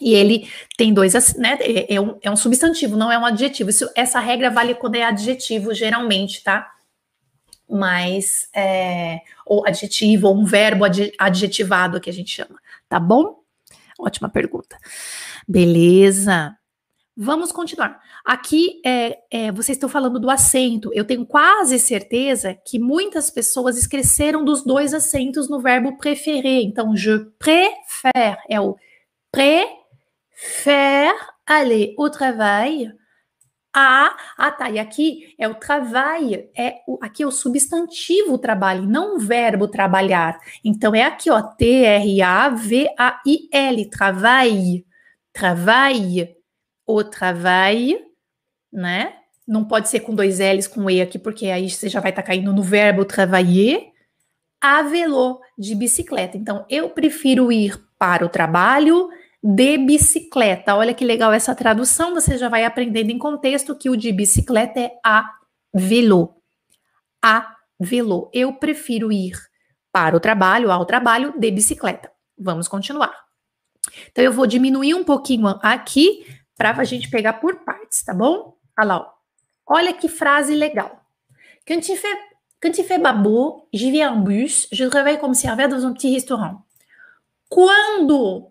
e 0.00 0.14
ele 0.14 0.48
tem 0.76 0.94
dois, 0.94 1.12
né? 1.36 1.58
É, 1.60 1.94
é, 1.96 2.00
um, 2.00 2.16
é 2.22 2.30
um 2.30 2.36
substantivo, 2.36 2.96
não 2.96 3.10
é 3.10 3.18
um 3.18 3.26
adjetivo. 3.26 3.70
Isso, 3.70 3.90
essa 3.96 4.20
regra 4.20 4.48
vale 4.48 4.74
quando 4.74 4.94
é 4.94 5.02
adjetivo, 5.02 5.74
geralmente, 5.74 6.42
tá? 6.42 6.70
Mas, 7.68 8.48
é, 8.54 9.20
ou 9.44 9.66
adjetivo, 9.66 10.28
ou 10.28 10.38
um 10.38 10.44
verbo 10.44 10.84
adjetivado 11.18 12.00
que 12.00 12.10
a 12.10 12.12
gente 12.12 12.30
chama, 12.30 12.58
tá 12.88 12.98
bom? 12.98 13.42
Ótima 13.98 14.28
pergunta. 14.28 14.78
Beleza. 15.46 16.56
Vamos 17.20 17.50
continuar. 17.50 18.00
Aqui 18.24 18.80
é, 18.86 19.18
é, 19.28 19.50
vocês 19.50 19.76
estão 19.76 19.88
falando 19.88 20.20
do 20.20 20.30
acento. 20.30 20.90
Eu 20.94 21.04
tenho 21.04 21.26
quase 21.26 21.76
certeza 21.78 22.54
que 22.54 22.78
muitas 22.78 23.28
pessoas 23.28 23.76
esqueceram 23.76 24.44
dos 24.44 24.62
dois 24.62 24.94
acentos 24.94 25.48
no 25.48 25.58
verbo 25.58 25.98
preferir. 25.98 26.64
Então, 26.64 26.94
je 26.94 27.18
préfère 27.36 28.38
é 28.48 28.60
o 28.60 28.76
pré 29.32 29.66
faire 30.30 31.12
aller 31.44 31.92
au 31.98 32.08
travail. 32.08 32.92
A, 33.74 34.16
ah 34.36 34.50
tá, 34.50 34.70
e 34.70 34.78
aqui 34.78 35.34
é 35.38 35.46
o 35.46 35.54
trabalho, 35.54 36.48
é 36.56 36.80
o, 36.86 36.98
aqui 37.02 37.22
é 37.22 37.26
o 37.26 37.30
substantivo 37.30 38.38
trabalho, 38.38 38.82
não 38.82 39.16
o 39.16 39.18
verbo 39.18 39.68
trabalhar. 39.68 40.40
Então 40.64 40.94
é 40.94 41.02
aqui, 41.02 41.30
ó, 41.30 41.42
T-R-A-V-A-I-L, 41.42 41.90
trabalho, 43.90 44.84
trabalho, 45.32 46.28
o 46.86 47.04
trabalho, 47.04 48.00
né? 48.72 49.14
Não 49.46 49.64
pode 49.64 49.88
ser 49.88 50.00
com 50.00 50.14
dois 50.14 50.40
L's 50.40 50.66
com 50.66 50.90
E 50.90 51.00
aqui, 51.00 51.18
porque 51.18 51.46
aí 51.46 51.70
você 51.70 51.88
já 51.88 52.00
vai 52.00 52.10
estar 52.10 52.22
tá 52.22 52.28
caindo 52.28 52.52
no 52.52 52.62
verbo 52.62 53.04
travailler. 53.04 53.92
A 54.60 54.82
velô, 54.82 55.40
de 55.56 55.74
bicicleta. 55.74 56.36
Então, 56.36 56.66
eu 56.68 56.90
prefiro 56.90 57.52
ir 57.52 57.78
para 57.98 58.26
o 58.26 58.28
trabalho 58.28 59.08
de 59.42 59.78
bicicleta. 59.78 60.74
Olha 60.74 60.94
que 60.94 61.04
legal 61.04 61.32
essa 61.32 61.54
tradução, 61.54 62.14
você 62.14 62.36
já 62.36 62.48
vai 62.48 62.64
aprendendo 62.64 63.10
em 63.10 63.18
contexto 63.18 63.76
que 63.76 63.88
o 63.88 63.96
de 63.96 64.12
bicicleta 64.12 64.80
é 64.80 64.92
a 65.04 65.30
velo. 65.72 66.36
A 67.22 67.54
velo. 67.78 68.30
Eu 68.32 68.54
prefiro 68.54 69.12
ir 69.12 69.36
para 69.92 70.16
o 70.16 70.20
trabalho, 70.20 70.70
ao 70.70 70.84
trabalho 70.84 71.38
de 71.38 71.50
bicicleta. 71.50 72.10
Vamos 72.36 72.68
continuar. 72.68 73.14
Então 74.10 74.24
eu 74.24 74.32
vou 74.32 74.46
diminuir 74.46 74.94
um 74.94 75.04
pouquinho 75.04 75.48
aqui 75.62 76.26
para 76.56 76.70
a 76.76 76.84
gente 76.84 77.08
pegar 77.08 77.34
por 77.34 77.64
partes, 77.64 78.02
tá 78.02 78.12
bom? 78.12 78.56
Olha 78.78 78.86
lá, 78.86 78.98
ó. 78.98 79.74
olha 79.74 79.92
que 79.92 80.08
frase 80.08 80.54
legal. 80.54 81.04
Quand 81.66 81.88
il 81.88 81.96
fait, 81.96 82.18
quand 82.60 82.76
il 82.78 82.84
fait 82.84 82.98
babou, 82.98 83.68
j'y 83.72 83.90
vais 83.90 84.06
en 84.06 84.20
bus, 84.20 84.68
je 84.72 84.84
travaille 84.86 85.18
comme 85.18 85.34
serveur 85.34 85.68
dans 85.68 85.84
un 85.84 85.92
petit 85.92 86.12
restaurant. 86.12 86.64
Quando 87.48 88.50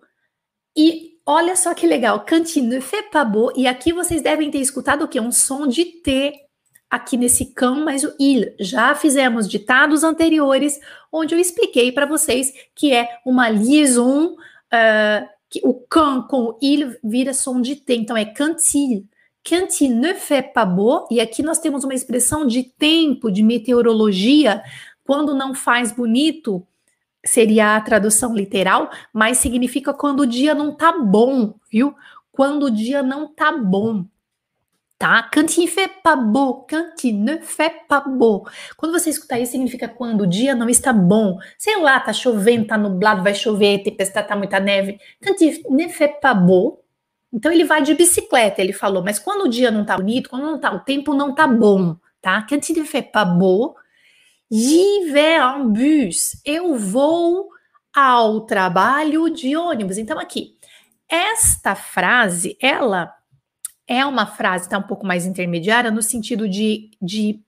e 0.77 1.17
olha 1.25 1.55
só 1.55 1.73
que 1.73 1.87
legal, 1.87 2.23
cantine 2.23 2.79
fait 2.79 3.09
pas 3.09 3.27
beau. 3.27 3.51
E 3.55 3.65
aqui 3.65 3.91
vocês 3.91 4.21
devem 4.21 4.51
ter 4.51 4.59
escutado 4.59 5.03
o 5.03 5.07
que? 5.07 5.19
Um 5.19 5.31
som 5.31 5.65
de 5.65 5.83
T 5.85 6.33
aqui 6.89 7.17
nesse 7.17 7.47
cão, 7.53 7.83
mas 7.83 8.03
o 8.03 8.13
il. 8.19 8.53
Já 8.59 8.93
fizemos 8.93 9.49
ditados 9.49 10.03
anteriores, 10.03 10.79
onde 11.11 11.33
eu 11.33 11.39
expliquei 11.39 11.91
para 11.91 12.05
vocês 12.05 12.53
que 12.75 12.93
é 12.93 13.09
uma 13.25 13.49
liaison, 13.49 14.33
uh, 14.33 15.27
que 15.49 15.61
o 15.63 15.73
can 15.73 16.21
com 16.21 16.43
o 16.43 16.59
il 16.61 16.95
vira 17.03 17.33
som 17.33 17.59
de 17.59 17.75
T. 17.75 17.95
Então 17.95 18.15
é 18.15 18.25
cantil. 18.25 19.05
Quand 19.43 19.81
il 19.81 19.95
ne 19.95 20.13
fait 20.13 20.53
pas 20.53 20.65
beau, 20.65 21.07
e 21.09 21.21
aqui 21.21 21.41
nós 21.41 21.57
temos 21.57 21.83
uma 21.85 21.95
expressão 21.95 22.45
de 22.45 22.63
tempo, 22.63 23.31
de 23.31 23.41
meteorologia, 23.41 24.61
quando 25.05 25.33
não 25.33 25.55
faz 25.55 25.91
bonito, 25.91 26.67
seria 27.27 27.75
a 27.75 27.81
tradução 27.81 28.33
literal, 28.33 28.89
mas 29.13 29.37
significa 29.37 29.93
quando 29.93 30.21
o 30.21 30.27
dia 30.27 30.53
não 30.55 30.75
tá 30.75 30.91
bom, 30.91 31.53
viu? 31.71 31.95
Quando 32.31 32.63
o 32.63 32.71
dia 32.71 33.03
não 33.03 33.27
tá 33.27 33.51
bom. 33.51 34.05
Tá? 34.97 35.29
Quand 35.31 35.61
il 35.61 35.67
fait 35.67 35.91
pas 36.01 36.15
beau, 36.15 36.65
quand 36.67 37.03
il 37.03 37.23
ne 37.23 37.37
fait 37.37 37.85
pas 37.87 38.03
beau. 38.07 38.47
Quando 38.75 38.93
você 38.93 39.11
escutar 39.11 39.39
isso, 39.39 39.51
significa 39.51 39.87
quando 39.87 40.21
o 40.21 40.27
dia 40.27 40.55
não 40.55 40.67
está 40.67 40.91
bom. 40.91 41.37
Sei 41.55 41.79
lá, 41.79 41.99
tá 41.99 42.11
chovendo, 42.11 42.65
tá 42.65 42.77
nublado, 42.77 43.21
vai 43.21 43.35
chover, 43.35 43.83
tempestade, 43.83 44.27
tá 44.27 44.35
muita 44.35 44.59
neve. 44.59 44.99
Quand 45.23 45.39
il 45.39 45.63
ne 45.69 45.87
fait 45.87 46.19
pas 46.19 46.33
beau. 46.33 46.83
Então 47.31 47.51
ele 47.51 47.63
vai 47.65 47.83
de 47.83 47.93
bicicleta, 47.93 48.61
ele 48.61 48.73
falou, 48.73 49.03
mas 49.03 49.19
quando 49.19 49.43
o 49.43 49.49
dia 49.49 49.69
não 49.69 49.85
tá 49.85 49.97
bonito, 49.97 50.29
quando 50.29 50.43
não 50.43 50.59
tá, 50.59 50.73
o 50.73 50.79
tempo 50.79 51.13
não 51.13 51.35
tá 51.35 51.45
bom, 51.45 51.95
tá? 52.21 52.45
Quand 52.49 52.67
il 52.71 52.79
ne 52.79 52.85
fait 52.85 53.01
pas 53.11 53.25
beau, 53.25 53.75
J'y 54.49 55.11
vais 55.11 55.41
en 55.41 55.65
bus. 55.65 56.37
Eu 56.45 56.77
vou 56.77 57.49
ao 57.93 58.41
trabalho 58.41 59.29
de 59.29 59.57
ônibus. 59.57 59.97
Então, 59.97 60.19
aqui, 60.19 60.55
esta 61.09 61.75
frase, 61.75 62.57
ela 62.61 63.13
é 63.85 64.05
uma 64.05 64.25
frase, 64.25 64.69
tá 64.69 64.77
um 64.77 64.83
pouco 64.83 65.05
mais 65.05 65.25
intermediária, 65.25 65.91
no 65.91 66.01
sentido 66.01 66.47
de, 66.47 66.91
de 67.01 67.41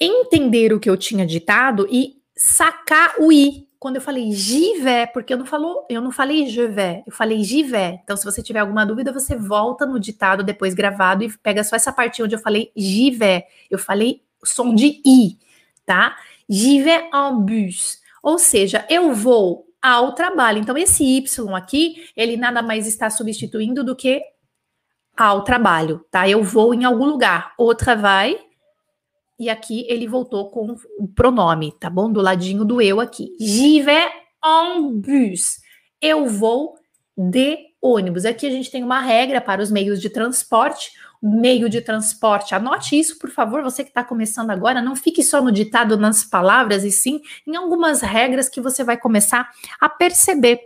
entender 0.00 0.72
o 0.72 0.80
que 0.80 0.88
eu 0.88 0.96
tinha 0.96 1.26
ditado 1.26 1.86
e 1.90 2.16
sacar 2.36 3.14
o 3.18 3.32
i. 3.32 3.68
Quando 3.78 3.96
eu 3.96 4.02
falei 4.02 4.30
vais, 4.82 5.10
porque 5.12 5.34
eu 5.34 5.36
não, 5.36 5.44
falou, 5.44 5.86
eu 5.90 6.00
não 6.00 6.10
falei 6.10 6.46
je 6.46 6.66
vais, 6.66 7.02
eu 7.06 7.12
falei 7.12 7.44
vais. 7.64 8.00
Então, 8.02 8.16
se 8.16 8.24
você 8.24 8.42
tiver 8.42 8.60
alguma 8.60 8.86
dúvida, 8.86 9.12
você 9.12 9.36
volta 9.36 9.84
no 9.84 10.00
ditado 10.00 10.42
depois 10.42 10.72
gravado 10.72 11.22
e 11.22 11.36
pega 11.38 11.62
só 11.62 11.76
essa 11.76 11.92
parte 11.92 12.22
onde 12.22 12.34
eu 12.34 12.38
falei 12.38 12.72
vais. 13.18 13.42
Eu 13.70 13.78
falei 13.78 14.22
som 14.42 14.74
de 14.74 15.02
i 15.04 15.43
tá? 15.86 16.16
J'y 16.48 16.82
vais 16.82 17.08
en 17.12 17.40
bus. 17.40 17.98
Ou 18.22 18.38
seja, 18.38 18.86
eu 18.88 19.12
vou 19.14 19.66
ao 19.82 20.14
trabalho. 20.14 20.58
Então, 20.58 20.76
esse 20.78 21.04
Y 21.04 21.54
aqui, 21.54 22.08
ele 22.16 22.36
nada 22.36 22.62
mais 22.62 22.86
está 22.86 23.10
substituindo 23.10 23.84
do 23.84 23.94
que 23.94 24.22
ao 25.16 25.44
trabalho, 25.44 26.04
tá? 26.10 26.28
Eu 26.28 26.42
vou 26.42 26.74
em 26.74 26.84
algum 26.84 27.04
lugar. 27.04 27.52
Outra 27.58 27.94
vai. 27.94 28.38
E 29.38 29.50
aqui 29.50 29.84
ele 29.88 30.06
voltou 30.06 30.50
com 30.50 30.74
o 30.98 31.08
pronome, 31.08 31.72
tá 31.78 31.90
bom? 31.90 32.10
Do 32.10 32.20
ladinho 32.20 32.64
do 32.64 32.80
eu 32.80 33.00
aqui. 33.00 33.36
J'y 33.38 33.82
vais 33.82 34.10
en 34.44 34.92
bus. 35.00 35.60
Eu 36.00 36.26
vou 36.26 36.76
de 37.16 37.58
ônibus. 37.80 38.24
Aqui 38.24 38.46
a 38.46 38.50
gente 38.50 38.70
tem 38.70 38.82
uma 38.82 39.00
regra 39.00 39.40
para 39.40 39.62
os 39.62 39.70
meios 39.70 40.00
de 40.00 40.08
transporte 40.08 40.92
meio 41.26 41.70
de 41.70 41.80
transporte. 41.80 42.54
Anote 42.54 42.98
isso, 42.98 43.18
por 43.18 43.30
favor, 43.30 43.62
você 43.62 43.82
que 43.82 43.88
está 43.88 44.04
começando 44.04 44.50
agora. 44.50 44.82
Não 44.82 44.94
fique 44.94 45.22
só 45.22 45.40
no 45.40 45.50
ditado 45.50 45.96
nas 45.96 46.22
palavras, 46.22 46.84
e 46.84 46.90
sim 46.90 47.22
em 47.46 47.56
algumas 47.56 48.02
regras 48.02 48.46
que 48.46 48.60
você 48.60 48.84
vai 48.84 48.98
começar 48.98 49.48
a 49.80 49.88
perceber. 49.88 50.60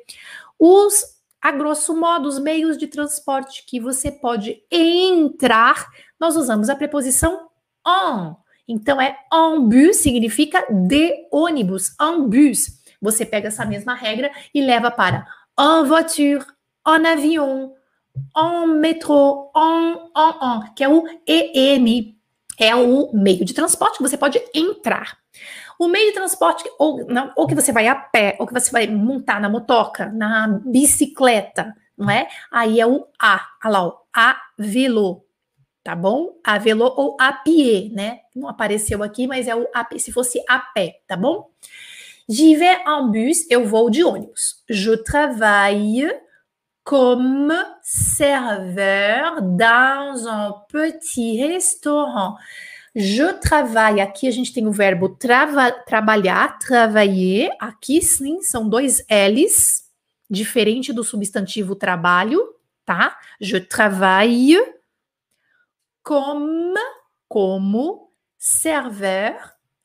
Os, 0.59 1.05
a 1.41 1.53
grosso 1.53 1.95
modo, 1.97 2.29
os 2.29 2.41
meios 2.41 2.77
de 2.77 2.89
transporte 2.89 3.65
que 3.65 3.79
você 3.79 4.11
pode 4.11 4.61
entrar, 4.69 5.87
nós 6.19 6.37
usamos 6.37 6.69
a 6.69 6.75
preposição 6.75 7.49
en. 7.87 8.35
Então, 8.67 9.01
é 9.01 9.17
en 9.33 9.61
bus 9.61 9.99
significa 9.99 10.67
de 10.71 11.29
ônibus, 11.31 11.95
en 12.01 12.29
bus. 12.29 12.83
Você 13.01 13.25
pega 13.25 13.47
essa 13.47 13.65
mesma 13.65 13.95
regra 13.95 14.31
e 14.53 14.61
leva 14.61 14.91
para 14.91 15.25
en 15.59 15.85
voiture, 15.85 16.45
en 16.87 17.07
avion, 17.07 17.73
en 18.37 18.67
métro, 18.67 19.51
en, 19.55 20.11
en, 20.15 20.35
en, 20.41 20.75
que 20.75 20.85
é 20.85 20.89
o 20.89 21.05
EN, 21.27 22.15
é 22.59 22.75
o 22.75 23.13
meio 23.13 23.45
de 23.45 23.55
transporte 23.55 23.99
que 23.99 24.03
você 24.03 24.17
pode 24.17 24.43
entrar. 24.55 25.19
O 25.79 25.87
meio 25.87 26.09
de 26.09 26.15
transporte, 26.15 26.65
ou, 26.79 27.07
não, 27.07 27.33
ou 27.37 27.47
que 27.47 27.55
você 27.55 27.71
vai 27.71 27.87
a 27.87 27.95
pé, 27.95 28.37
ou 28.41 28.47
que 28.47 28.53
você 28.53 28.71
vai 28.71 28.87
montar 28.89 29.41
na 29.41 29.49
motoca, 29.49 30.07
na 30.07 30.49
bicicleta, 30.65 31.75
não 31.97 32.11
é? 32.11 32.29
Aí 32.51 32.81
é 32.81 32.87
o 32.87 33.07
A, 33.21 33.47
olha 33.65 33.73
lá, 33.73 33.87
o 33.87 33.99
a 34.15 34.37
velo, 34.59 35.25
tá 35.85 35.95
bom? 35.95 36.35
A 36.45 36.59
velo 36.59 36.93
ou 36.97 37.17
a 37.21 37.33
pied, 37.33 37.95
né? 37.95 38.21
Não 38.35 38.49
apareceu 38.49 39.03
aqui, 39.03 39.29
mas 39.29 39.47
é 39.47 39.55
o 39.55 39.69
a, 39.73 39.87
se 39.97 40.11
fosse 40.11 40.43
a 40.49 40.59
pé, 40.59 41.01
tá 41.07 41.17
bom? 41.17 41.49
J'y 42.29 42.57
vais 42.57 42.81
en 42.87 43.11
bus, 43.11 43.49
eu 43.49 43.65
vou 43.67 43.89
de 43.89 44.05
ônibus. 44.05 44.63
Je 44.69 44.97
travaille 44.97 46.13
comme 46.89 47.53
serveur 47.83 49.43
dans 49.43 50.27
un 50.27 50.55
petit 50.71 51.39
restaurant. 51.47 52.39
Je 52.97 53.31
travaille, 53.41 54.01
aqui 54.01 54.27
a 54.27 54.31
gente 54.31 54.55
tem 54.55 54.67
o 54.67 54.73
verbo 54.73 55.11
trava, 55.11 55.71
trabalhar, 55.71 56.59
travailler. 56.59 57.51
Aqui 57.61 58.01
sim 58.01 58.41
são 58.41 58.67
dois 58.67 59.05
L's, 59.11 59.85
diferente 60.31 60.91
do 60.91 61.05
substantivo 61.05 61.75
trabalho, 61.75 62.43
tá? 62.87 63.19
Je 63.39 63.59
travaille 63.61 64.57
comme, 66.03 66.81
como, 67.29 68.11
serveur, 68.39 69.35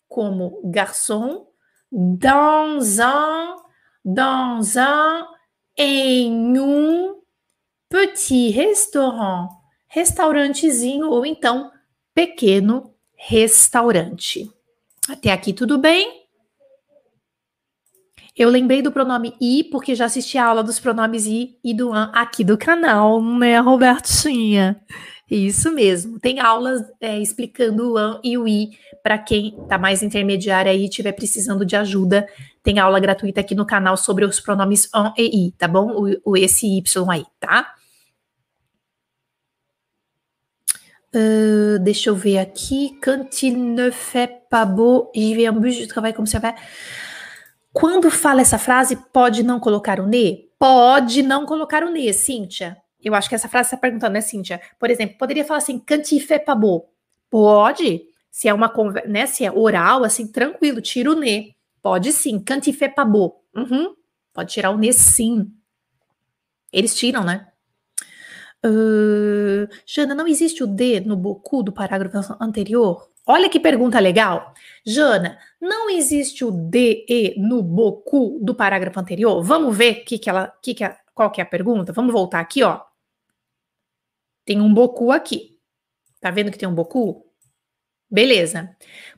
como 0.07 0.61
garçom, 0.63 1.47
dans 1.91 3.01
un, 3.01 3.57
dans 4.05 4.77
un, 4.77 5.32
em 5.77 6.59
um 6.59 7.21
petit 7.89 8.49
restaurant, 8.49 9.49
restaurantezinho 9.87 11.09
ou 11.09 11.25
então 11.25 11.71
pequeno 12.13 12.93
restaurante. 13.15 14.49
Até 15.07 15.31
aqui 15.31 15.53
tudo 15.53 15.77
bem? 15.77 16.23
Eu 18.35 18.49
lembrei 18.49 18.81
do 18.81 18.91
pronome 18.91 19.35
i 19.39 19.63
porque 19.63 19.93
já 19.93 20.05
assisti 20.05 20.37
a 20.39 20.45
aula 20.45 20.63
dos 20.63 20.79
pronomes 20.79 21.27
i 21.27 21.59
e 21.63 21.73
do 21.73 21.93
an 21.93 22.11
aqui 22.15 22.43
do 22.43 22.57
canal, 22.57 23.21
né, 23.21 23.59
Robertinha? 23.59 24.81
Isso 25.35 25.71
mesmo. 25.71 26.19
Tem 26.19 26.39
aulas 26.39 26.79
é, 27.01 27.17
explicando 27.17 27.93
o 27.93 27.97
an 27.97 28.19
e 28.23 28.37
o 28.37 28.47
i 28.47 28.77
para 29.01 29.17
quem 29.17 29.57
está 29.63 29.79
mais 29.79 30.03
intermediário 30.03 30.69
aí 30.69 30.83
e 30.83 30.85
estiver 30.85 31.11
precisando 31.11 31.65
de 31.65 31.75
ajuda. 31.75 32.27
Tem 32.61 32.77
aula 32.77 32.99
gratuita 32.99 33.41
aqui 33.41 33.55
no 33.55 33.65
canal 33.65 33.97
sobre 33.97 34.25
os 34.25 34.39
pronomes 34.39 34.87
an 34.93 35.11
e 35.17 35.47
i, 35.47 35.51
tá 35.53 35.67
bom? 35.67 35.91
O, 35.91 36.33
o 36.33 36.37
esse 36.37 36.67
y 36.67 36.83
aí, 37.09 37.25
tá? 37.39 37.73
Uh, 41.15 41.79
deixa 41.79 42.11
eu 42.11 42.15
ver 42.15 42.37
aqui. 42.37 42.99
Quand 43.03 43.41
il 43.41 43.57
ne 43.57 43.89
fait 43.89 44.47
pas 44.51 44.65
beau, 44.65 45.11
j'y 45.15 45.33
vais 45.33 45.49
en 45.49 45.53
bus, 45.53 45.75
je 45.75 45.87
travaille 45.87 46.13
comme 46.13 46.27
ça 46.27 46.37
va. 46.37 46.53
Quando 47.71 48.11
fala 48.11 48.41
essa 48.41 48.59
frase, 48.59 48.95
pode 49.11 49.41
não 49.41 49.59
colocar 49.59 49.99
o 49.99 50.05
ne? 50.05 50.47
Pode 50.59 51.23
não 51.23 51.45
colocar 51.47 51.83
o 51.83 51.89
ne, 51.89 52.13
Cíntia. 52.13 52.82
Eu 53.03 53.13
acho 53.13 53.27
que 53.27 53.35
essa 53.35 53.49
frase 53.49 53.67
está 53.67 53.77
perguntando, 53.77 54.13
né, 54.13 54.21
Cíntia? 54.21 54.61
Por 54.79 54.89
exemplo, 54.89 55.17
poderia 55.17 55.43
falar 55.43 55.59
assim, 55.59 55.83
fait 56.19 56.39
pas 56.39 56.57
beau. 56.57 56.89
Pode. 57.29 58.03
Se 58.31 58.47
é 58.47 58.53
uma 58.53 58.69
conversa, 58.69 59.07
né? 59.07 59.25
Se 59.25 59.45
é 59.45 59.51
oral, 59.51 60.03
assim, 60.03 60.27
tranquilo, 60.27 60.81
tira 60.81 61.11
o 61.11 61.15
ne. 61.15 61.55
Pode 61.81 62.11
sim. 62.13 62.43
Fait 62.73 62.89
pas 62.89 63.07
beau. 63.07 63.43
Uhum. 63.55 63.93
Pode 64.33 64.53
tirar 64.53 64.71
o 64.71 64.77
ne 64.77 64.93
sim. 64.93 65.51
Eles 66.71 66.95
tiram, 66.95 67.23
né? 67.23 67.47
Uh, 68.65 69.67
Jana, 69.85 70.15
não 70.15 70.25
existe 70.25 70.63
o 70.63 70.67
D 70.67 71.01
no 71.01 71.17
boku 71.17 71.61
do 71.61 71.71
parágrafo 71.71 72.35
anterior? 72.39 73.09
Olha 73.25 73.49
que 73.49 73.59
pergunta 73.59 73.99
legal. 73.99 74.53
Jana, 74.85 75.37
não 75.59 75.89
existe 75.89 76.43
o 76.43 76.51
DE 76.51 77.35
no 77.37 77.61
boku 77.63 78.37
do 78.41 78.53
parágrafo 78.53 78.99
anterior? 78.99 79.41
Vamos 79.41 79.77
ver 79.77 80.03
que 80.03 80.17
que 80.17 80.29
ela, 80.29 80.53
que 80.61 80.73
que 80.73 80.83
a, 80.83 80.97
qual 81.13 81.31
que 81.31 81.39
é 81.39 81.43
a 81.43 81.47
pergunta? 81.47 81.93
Vamos 81.93 82.11
voltar 82.11 82.41
aqui, 82.41 82.63
ó. 82.63 82.81
Tem 84.45 84.59
um 84.61 84.73
boku 84.73 85.11
aqui. 85.11 85.57
Tá 86.19 86.31
vendo 86.31 86.51
que 86.51 86.57
tem 86.57 86.67
um 86.67 86.75
boku? 86.75 87.23
Beleza. 88.13 88.69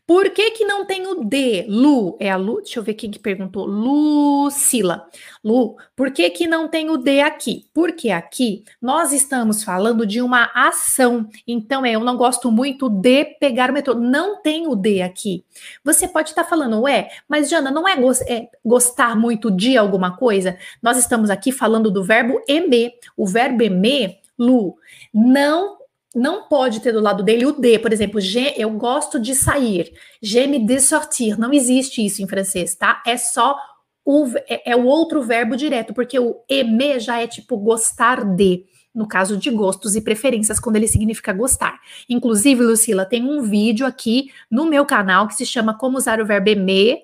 Por 0.08 0.30
que 0.30 0.52
que 0.52 0.64
não 0.64 0.86
tem 0.86 1.06
o 1.06 1.26
D? 1.26 1.66
Lu, 1.68 2.16
é 2.18 2.32
a 2.32 2.38
Lu, 2.38 2.62
deixa 2.62 2.80
eu 2.80 2.84
ver 2.84 2.94
quem 2.94 3.12
que 3.12 3.20
perguntou. 3.20 3.66
Lucila. 3.66 5.06
Lu, 5.44 5.76
por 5.96 6.12
que 6.12 6.30
que 6.30 6.48
não 6.48 6.70
tem 6.70 6.90
o 6.90 6.96
D 6.96 7.20
aqui? 7.20 7.66
Porque 7.74 8.10
aqui 8.10 8.64
nós 8.82 9.12
estamos 9.12 9.66
falando 9.66 10.06
de 10.06 10.22
uma 10.22 10.50
ação. 10.56 11.28
Então, 11.46 11.86
é, 11.86 11.92
eu 11.92 12.00
não 12.00 12.16
gosto 12.16 12.50
muito 12.50 12.88
de 12.88 13.26
pegar 13.38 13.70
o 13.70 13.74
metrô. 13.74 13.96
Não 13.96 14.42
tem 14.42 14.66
o 14.66 14.76
D 14.76 15.02
aqui. 15.02 15.44
Você 15.84 16.08
pode 16.08 16.30
estar 16.30 16.46
falando, 16.46 16.80
ué, 16.84 17.10
mas 17.28 17.50
Jana, 17.50 17.72
não 17.72 17.86
é, 17.86 17.98
go 17.98 18.12
é 18.28 18.48
gostar 18.64 19.14
muito 19.14 19.52
de 19.52 19.76
alguma 19.76 20.16
coisa? 20.16 20.58
Nós 20.82 20.98
estamos 20.98 21.30
aqui 21.30 21.52
falando 21.52 21.92
do 21.92 22.02
verbo 22.02 22.42
emer. 22.48 22.94
O 23.18 23.28
verbo 23.28 23.62
emer, 23.62 24.22
Lu, 24.38 24.76
não 25.14 25.78
não 26.16 26.48
pode 26.48 26.80
ter 26.80 26.94
do 26.94 27.02
lado 27.02 27.22
dele 27.22 27.46
o 27.46 27.52
D, 27.52 27.78
por 27.78 27.92
exemplo, 27.92 28.22
je, 28.22 28.54
eu 28.56 28.70
gosto 28.72 29.20
de 29.20 29.36
sair, 29.36 29.92
je 30.22 30.48
me 30.48 30.58
de 30.58 30.80
sortir, 30.80 31.38
não 31.38 31.52
existe 31.52 32.04
isso 32.06 32.24
em 32.24 32.28
francês, 32.28 32.74
tá? 32.74 33.04
É 33.06 33.18
só 33.18 33.58
o, 34.06 34.26
é, 34.48 34.72
é 34.72 34.76
o 34.78 34.86
outro 34.86 35.22
verbo 35.22 35.58
direto, 35.58 35.94
porque 35.94 36.18
o 36.18 36.38
aimer 36.50 37.02
já 37.02 37.20
é 37.20 37.28
tipo 37.28 37.58
gostar 37.58 38.24
de, 38.24 38.64
no 38.94 39.06
caso 39.06 39.36
de 39.36 39.50
gostos 39.50 39.94
e 39.98 40.02
preferências, 40.02 40.58
quando 40.58 40.78
ele 40.78 40.88
significa 40.88 41.34
gostar. 41.34 41.82
Inclusive, 42.08 42.64
Lucila, 42.64 43.06
tem 43.06 43.28
um 43.28 43.42
vídeo 43.42 43.86
aqui 43.86 44.32
no 44.50 44.66
meu 44.66 44.86
canal 44.86 45.28
que 45.28 45.36
se 45.36 45.46
chama 45.46 45.78
Como 45.78 45.98
Usar 45.98 46.22
o 46.22 46.26
Verbo 46.26 46.50
aimer, 46.50 47.00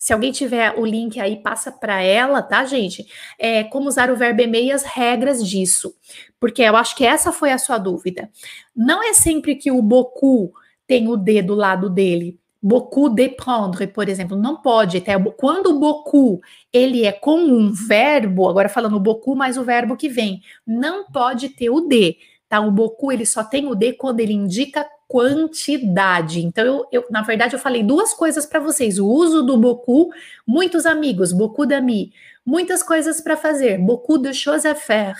se 0.00 0.14
alguém 0.14 0.32
tiver 0.32 0.78
o 0.78 0.86
link 0.86 1.20
aí, 1.20 1.36
passa 1.36 1.70
para 1.70 2.00
ela, 2.00 2.40
tá, 2.40 2.64
gente? 2.64 3.06
É, 3.38 3.64
como 3.64 3.86
usar 3.86 4.10
o 4.10 4.16
verbo 4.16 4.40
e 4.40 4.72
as 4.72 4.82
regras 4.82 5.46
disso. 5.46 5.94
Porque 6.40 6.62
eu 6.62 6.74
acho 6.74 6.96
que 6.96 7.04
essa 7.04 7.30
foi 7.30 7.52
a 7.52 7.58
sua 7.58 7.76
dúvida. 7.76 8.30
Não 8.74 9.02
é 9.06 9.12
sempre 9.12 9.56
que 9.56 9.70
o 9.70 9.82
beaucoup 9.82 10.52
tem 10.86 11.06
o 11.06 11.18
D 11.18 11.42
do 11.42 11.54
lado 11.54 11.90
dele. 11.90 12.40
Beaucoup 12.62 13.14
de 13.14 13.28
prendre, 13.28 13.86
por 13.88 14.08
exemplo, 14.08 14.38
não 14.38 14.62
pode. 14.62 14.96
Até 14.96 15.18
quando 15.36 15.66
o 15.66 15.78
beaucoup 15.78 16.40
ele 16.72 17.04
é 17.04 17.12
com 17.12 17.38
um 17.38 17.70
verbo, 17.70 18.48
agora 18.48 18.70
falando 18.70 18.98
beaucoup 18.98 19.36
mais 19.36 19.58
o 19.58 19.64
verbo 19.64 19.98
que 19.98 20.08
vem, 20.08 20.40
não 20.66 21.10
pode 21.10 21.50
ter 21.50 21.68
o 21.68 21.82
D. 21.82 22.16
Tá? 22.48 22.58
O 22.60 22.70
beaucoup 22.70 23.12
ele 23.12 23.26
só 23.26 23.44
tem 23.44 23.66
o 23.66 23.74
D 23.74 23.92
quando 23.92 24.20
ele 24.20 24.32
indica 24.32 24.86
quantidade. 25.10 26.40
Então, 26.40 26.64
eu, 26.64 26.86
eu, 26.92 27.04
na 27.10 27.22
verdade, 27.22 27.52
eu 27.52 27.58
falei 27.58 27.82
duas 27.82 28.14
coisas 28.14 28.46
para 28.46 28.60
vocês: 28.60 28.96
o 28.96 29.08
uso 29.08 29.42
do 29.42 29.58
beaucoup, 29.58 30.10
muitos 30.46 30.86
amigos, 30.86 31.32
beaucoup 31.32 31.66
d'amis, 31.66 32.10
muitas 32.46 32.80
coisas 32.80 33.20
para 33.20 33.36
fazer, 33.36 33.76
beaucoup 33.76 34.18
de 34.18 34.32
choses 34.32 34.64
à 34.64 34.74
faire, 34.74 35.16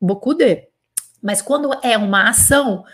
beaucoup 0.00 0.32
de. 0.32 0.66
Mas 1.22 1.42
quando 1.42 1.70
é 1.82 1.98
uma 1.98 2.30
ação, 2.30 2.84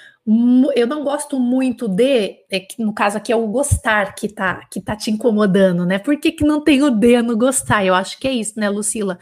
eu 0.74 0.88
não 0.88 1.04
gosto 1.04 1.38
muito 1.38 1.86
de, 1.86 2.38
é 2.50 2.66
no 2.80 2.92
caso 2.92 3.18
aqui 3.18 3.30
é 3.30 3.36
o 3.36 3.46
gostar 3.46 4.14
que 4.16 4.28
tá, 4.28 4.64
que 4.68 4.80
tá 4.80 4.96
te 4.96 5.12
incomodando, 5.12 5.86
né? 5.86 6.00
Por 6.00 6.18
que, 6.18 6.32
que 6.32 6.44
não 6.44 6.64
tem 6.64 6.82
o 6.82 6.90
D 6.90 7.22
no 7.22 7.36
gostar? 7.36 7.84
Eu 7.84 7.94
acho 7.94 8.18
que 8.18 8.26
é 8.26 8.32
isso, 8.32 8.58
né, 8.58 8.68
Lucila? 8.68 9.20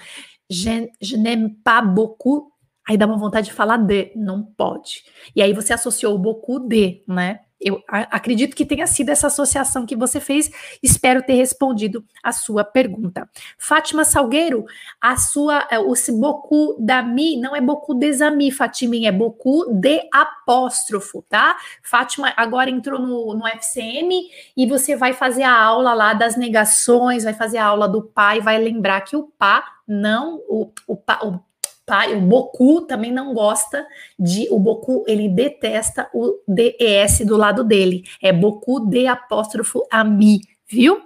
Je, 0.49 0.89
je 0.99 1.17
n'aime 1.17 1.51
pas 1.63 1.83
beaucoup 1.85 2.52
Aí 2.89 2.97
dá 2.97 3.07
uma 3.07 3.19
vontade 3.19 3.47
de 3.47 3.53
falar 3.53 3.77
de, 3.77 4.13
não 4.17 4.43
pode. 4.43 5.05
E 5.35 5.43
aí 5.43 5.53
você 5.53 5.73
associou 5.73 6.15
o 6.15 6.19
Boku 6.19 6.59
de, 6.59 7.03
né? 7.07 7.41
Eu 7.65 7.81
acredito 7.89 8.57
que 8.57 8.67
tenha 8.67 8.89
sido 8.89 9.11
essa 9.11 9.29
associação 9.29 9.87
que 9.87 9.95
você 9.95 10.19
fez. 10.19 10.51
Espero 10.83 11.23
ter 11.23 11.35
respondido 11.35 12.05
a 12.21 12.33
sua 12.33 12.65
pergunta. 12.65 13.31
Fátima 13.57 14.05
Salgueiro, 14.05 14.65
a 15.01 15.17
sua, 15.17 15.69
é, 15.71 15.79
o 15.79 15.95
Boku 16.19 16.77
da 16.81 17.03
Mi 17.03 17.37
não 17.37 17.55
é 17.55 17.61
Boku 17.61 17.95
desami, 17.95 18.51
Fatiminha, 18.51 19.11
é 19.11 19.13
Boku 19.13 19.73
de 19.73 20.01
apóstrofo, 20.13 21.23
tá? 21.29 21.57
Fátima 21.85 22.33
agora 22.37 22.69
entrou 22.69 22.99
no, 22.99 23.33
no 23.35 23.47
FCM 23.47 24.29
e 24.57 24.67
você 24.67 24.97
vai 24.97 25.13
fazer 25.13 25.45
a 25.45 25.57
aula 25.57 25.95
lá 25.95 26.15
das 26.15 26.37
negações, 26.37 27.23
vai 27.23 27.35
fazer 27.35 27.59
a 27.59 27.67
aula 27.67 27.89
do 27.89 28.03
pai, 28.03 28.41
vai 28.41 28.59
lembrar 28.59 29.03
que 29.03 29.15
o 29.15 29.23
pá 29.39 29.65
não, 29.87 30.41
o, 30.49 30.73
o, 30.89 30.95
o 30.95 31.52
pai, 31.87 32.15
o 32.15 32.21
Boku 32.21 32.83
também 32.83 33.13
não 33.13 33.35
gosta 33.35 33.87
de, 34.19 34.49
o 34.51 34.59
Boku, 34.59 35.05
ele 35.07 35.29
detesta 35.29 36.09
o 36.15 36.39
DES 36.47 37.27
do 37.27 37.37
lado 37.37 37.65
dele. 37.65 38.05
É 38.23 38.33
Boku 38.33 38.81
de 38.89 39.07
apóstrofo 39.07 39.87
ami, 39.91 40.41
viu? 40.67 41.03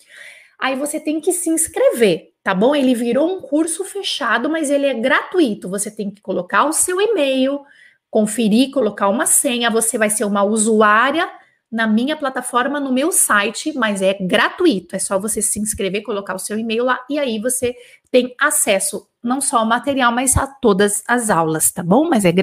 Aí 0.59 0.75
você 0.75 0.99
tem 0.99 1.21
que 1.21 1.31
se 1.31 1.51
inscrever, 1.51 2.31
tá 2.43 2.55
bom? 2.55 2.75
Ele 2.75 2.95
virou 2.95 3.31
um 3.31 3.41
curso 3.41 3.85
fechado, 3.85 4.49
mas 4.49 4.71
ele 4.71 4.87
é 4.87 4.95
gratuito. 4.95 5.69
Você 5.69 5.91
tem 5.91 6.09
que 6.09 6.19
colocar 6.19 6.65
o 6.65 6.73
seu 6.73 6.99
e-mail, 6.99 7.61
conferir, 8.09 8.71
colocar 8.71 9.07
uma 9.07 9.27
senha. 9.27 9.69
Você 9.69 9.99
vai 9.99 10.09
ser 10.09 10.25
uma 10.25 10.41
usuária 10.41 11.29
na 11.71 11.85
minha 11.85 12.17
plataforma, 12.17 12.79
no 12.79 12.91
meu 12.91 13.11
site, 13.11 13.73
mas 13.73 14.01
é 14.01 14.13
gratuito. 14.13 14.95
É 14.95 14.99
só 14.99 15.19
você 15.19 15.41
se 15.41 15.59
inscrever, 15.59 16.03
colocar 16.03 16.33
o 16.33 16.39
seu 16.39 16.57
e-mail 16.57 16.83
lá 16.83 16.99
e 17.09 17.19
aí 17.19 17.39
você 17.39 17.75
tem 18.11 18.33
acesso 18.39 19.07
não 19.23 19.39
só 19.41 19.59
ao 19.59 19.65
material, 19.65 20.11
mas 20.11 20.35
a 20.37 20.47
todas 20.47 21.03
as 21.07 21.29
aulas, 21.29 21.71
tá 21.71 21.83
bom? 21.83 22.09
Mas 22.09 22.25
é 22.25 22.33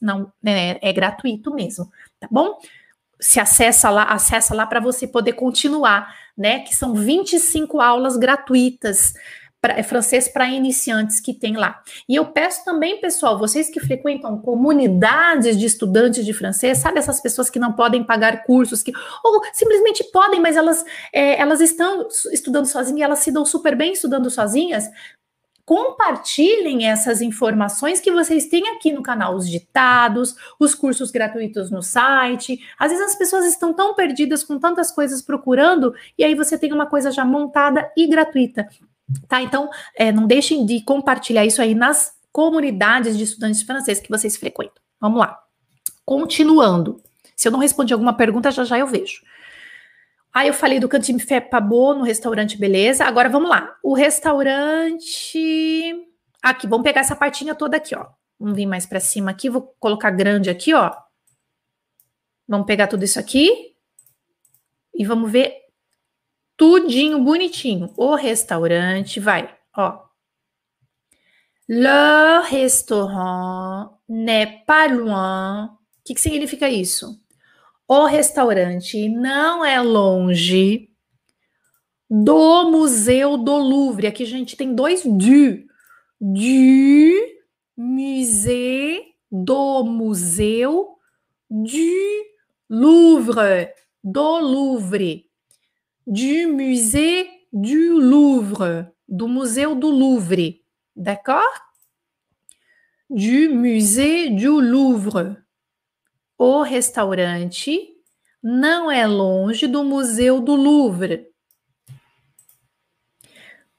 não 0.00 0.32
é, 0.44 0.78
é 0.88 0.92
gratuito 0.92 1.52
mesmo, 1.52 1.90
tá 2.18 2.28
bom? 2.30 2.58
Se 3.20 3.38
acessa 3.38 3.90
lá, 3.90 4.04
acessa 4.04 4.54
lá 4.54 4.66
para 4.66 4.80
você 4.80 5.06
poder 5.06 5.34
continuar, 5.34 6.14
né? 6.36 6.60
Que 6.60 6.74
são 6.74 6.94
25 6.94 7.80
aulas 7.80 8.16
gratuitas 8.16 9.14
pra, 9.62 9.78
é 9.78 9.82
francês 9.84 10.26
para 10.26 10.48
iniciantes 10.48 11.20
que 11.20 11.32
tem 11.32 11.56
lá. 11.56 11.80
E 12.08 12.16
eu 12.16 12.26
peço 12.26 12.64
também, 12.64 13.00
pessoal, 13.00 13.38
vocês 13.38 13.70
que 13.70 13.78
frequentam 13.78 14.36
comunidades 14.38 15.56
de 15.56 15.64
estudantes 15.64 16.26
de 16.26 16.32
francês, 16.32 16.78
sabe 16.78 16.98
essas 16.98 17.20
pessoas 17.20 17.48
que 17.48 17.60
não 17.60 17.72
podem 17.72 18.02
pagar 18.02 18.42
cursos, 18.42 18.82
que 18.82 18.92
ou 19.22 19.40
simplesmente 19.52 20.02
podem, 20.12 20.40
mas 20.40 20.56
elas, 20.56 20.84
é, 21.12 21.40
elas 21.40 21.60
estão 21.60 22.08
estudando 22.32 22.66
sozinhas 22.66 22.98
e 22.98 23.02
elas 23.02 23.20
se 23.20 23.30
dão 23.30 23.46
super 23.46 23.76
bem 23.76 23.92
estudando 23.92 24.28
sozinhas. 24.28 24.90
Compartilhem 25.64 26.88
essas 26.88 27.22
informações 27.22 28.00
que 28.00 28.10
vocês 28.10 28.46
têm 28.46 28.68
aqui 28.70 28.92
no 28.92 29.00
canal, 29.00 29.36
os 29.36 29.48
ditados, 29.48 30.34
os 30.58 30.74
cursos 30.74 31.12
gratuitos 31.12 31.70
no 31.70 31.80
site. 31.80 32.58
Às 32.76 32.90
vezes 32.90 33.06
as 33.06 33.14
pessoas 33.14 33.46
estão 33.46 33.72
tão 33.72 33.94
perdidas 33.94 34.42
com 34.42 34.58
tantas 34.58 34.90
coisas 34.90 35.22
procurando, 35.22 35.94
e 36.18 36.24
aí 36.24 36.34
você 36.34 36.58
tem 36.58 36.72
uma 36.72 36.86
coisa 36.86 37.12
já 37.12 37.24
montada 37.24 37.92
e 37.96 38.08
gratuita. 38.08 38.68
Tá? 39.28 39.42
Então, 39.42 39.68
é, 39.96 40.12
não 40.12 40.26
deixem 40.26 40.64
de 40.64 40.82
compartilhar 40.82 41.44
isso 41.44 41.60
aí 41.60 41.74
nas 41.74 42.12
comunidades 42.30 43.16
de 43.16 43.24
estudantes 43.24 43.60
de 43.60 43.66
francês 43.66 44.00
que 44.00 44.10
vocês 44.10 44.36
frequentam. 44.36 44.82
Vamos 45.00 45.18
lá. 45.18 45.38
Continuando. 46.04 47.02
Se 47.36 47.48
eu 47.48 47.52
não 47.52 47.58
respondi 47.58 47.92
alguma 47.92 48.14
pergunta, 48.14 48.50
já 48.50 48.64
já 48.64 48.78
eu 48.78 48.86
vejo. 48.86 49.22
Aí 50.32 50.48
eu 50.48 50.54
falei 50.54 50.80
do 50.80 50.88
Cantine 50.88 51.20
Fé 51.20 51.40
Pabô 51.40 51.94
no 51.94 52.04
restaurante 52.04 52.56
Beleza. 52.56 53.04
Agora 53.04 53.28
vamos 53.28 53.50
lá. 53.50 53.76
O 53.82 53.94
restaurante. 53.94 55.94
Aqui, 56.42 56.66
vamos 56.66 56.84
pegar 56.84 57.02
essa 57.02 57.14
partinha 57.14 57.54
toda 57.54 57.76
aqui, 57.76 57.94
ó. 57.94 58.06
Vamos 58.40 58.56
vir 58.56 58.66
mais 58.66 58.86
para 58.86 58.98
cima 58.98 59.30
aqui. 59.30 59.50
Vou 59.50 59.74
colocar 59.78 60.10
grande 60.10 60.48
aqui, 60.48 60.72
ó. 60.72 60.90
Vamos 62.48 62.66
pegar 62.66 62.86
tudo 62.86 63.04
isso 63.04 63.20
aqui. 63.20 63.74
E 64.94 65.04
vamos 65.04 65.30
ver 65.30 65.61
tudinho 66.62 67.18
bonitinho. 67.18 67.92
O 67.96 68.14
restaurante 68.14 69.18
vai, 69.18 69.52
ó. 69.76 69.98
Le 71.68 72.40
restaurant 72.48 73.98
n'est 74.08 74.64
pas 74.64 74.86
loin. 74.86 75.64
O 75.64 76.04
que, 76.04 76.14
que 76.14 76.20
significa 76.20 76.68
isso? 76.68 77.20
O 77.88 78.04
restaurante 78.04 79.08
não 79.08 79.64
é 79.64 79.80
longe 79.82 80.88
do 82.08 82.70
Museu 82.70 83.36
do 83.36 83.56
Louvre. 83.56 84.06
Aqui 84.06 84.22
a 84.22 84.26
gente 84.26 84.56
tem 84.56 84.72
dois 84.72 85.02
du. 85.04 85.66
Du 86.20 87.10
musée 87.76 89.02
do 89.28 89.82
Museu 89.82 90.96
du 91.50 92.24
Louvre. 92.70 93.68
Do 94.04 94.38
Louvre 94.38 95.31
du 96.06 96.46
musée 96.46 97.28
du 97.52 97.90
Louvre, 97.90 98.92
do 99.08 99.28
Museu 99.28 99.74
do 99.74 99.90
Louvre, 99.90 100.60
d'accord? 100.96 101.42
Du 103.08 103.48
musée 103.48 104.30
du 104.30 104.48
Louvre. 104.48 105.36
O 106.38 106.62
restaurante 106.62 107.94
não 108.42 108.90
é 108.90 109.06
longe 109.06 109.68
do 109.68 109.84
Museu 109.84 110.40
do 110.40 110.56
Louvre. 110.56 111.28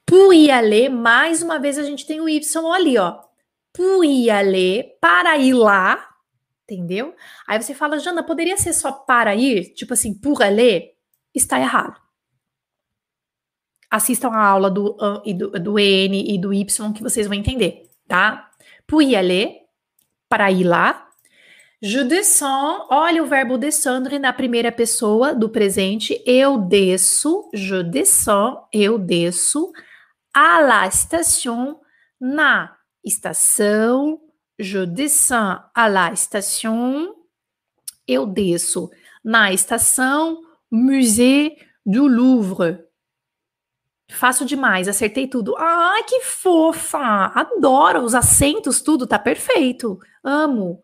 Pour 0.06 0.32
y 0.32 0.50
aller, 0.50 0.88
mais 0.88 1.42
uma 1.42 1.58
vez 1.58 1.78
a 1.78 1.82
gente 1.82 2.06
tem 2.06 2.20
o 2.20 2.28
Y 2.28 2.72
ali, 2.72 2.96
ó. 2.96 3.20
Pour 3.72 4.04
y 4.04 4.30
aller, 4.30 4.96
para 5.00 5.36
ir 5.36 5.54
lá, 5.54 6.08
entendeu? 6.62 7.14
Aí 7.46 7.60
você 7.60 7.74
fala, 7.74 7.98
Jana, 7.98 8.22
poderia 8.22 8.56
ser 8.56 8.72
só 8.72 8.92
para 8.92 9.34
ir? 9.34 9.74
Tipo 9.74 9.94
assim, 9.94 10.14
pour 10.14 10.40
aller? 10.42 10.94
Está 11.34 11.58
errado 11.58 12.03
assistam 13.94 14.30
a 14.30 14.44
aula 14.44 14.70
do, 14.70 14.96
do, 15.36 15.50
do 15.50 15.78
N 15.78 16.34
e 16.34 16.38
do 16.38 16.52
Y 16.52 16.92
que 16.92 17.02
vocês 17.02 17.26
vão 17.26 17.36
entender, 17.36 17.88
tá? 18.08 18.50
Pour 18.86 19.02
y 19.02 19.14
aller, 19.14 19.62
para 20.28 20.50
ir 20.50 20.64
lá. 20.64 21.08
Je 21.80 22.02
descends, 22.02 22.86
olha 22.90 23.22
o 23.22 23.26
verbo 23.26 23.58
descendre 23.58 24.18
na 24.18 24.32
primeira 24.32 24.72
pessoa 24.72 25.34
do 25.34 25.48
presente. 25.48 26.20
Eu 26.26 26.58
desço, 26.58 27.48
je 27.52 27.82
descends, 27.82 28.66
eu 28.72 28.98
desço. 28.98 29.72
À 30.32 30.60
la 30.60 30.90
station, 30.90 31.78
na 32.20 32.76
estação. 33.04 34.20
Je 34.58 34.86
descends 34.86 35.60
à 35.74 35.88
la 35.88 36.14
station. 36.16 37.14
Eu 38.08 38.26
desço 38.26 38.90
na 39.22 39.52
estação 39.52 40.40
Musée 40.70 41.56
du 41.86 42.08
Louvre. 42.08 42.83
Faço 44.10 44.44
demais, 44.44 44.86
acertei 44.86 45.26
tudo. 45.26 45.56
Ai, 45.56 46.02
que 46.04 46.20
fofa! 46.20 46.98
Adoro 47.34 48.02
os 48.02 48.14
acentos, 48.14 48.82
tudo 48.82 49.06
tá 49.06 49.18
perfeito. 49.18 49.98
Amo. 50.22 50.82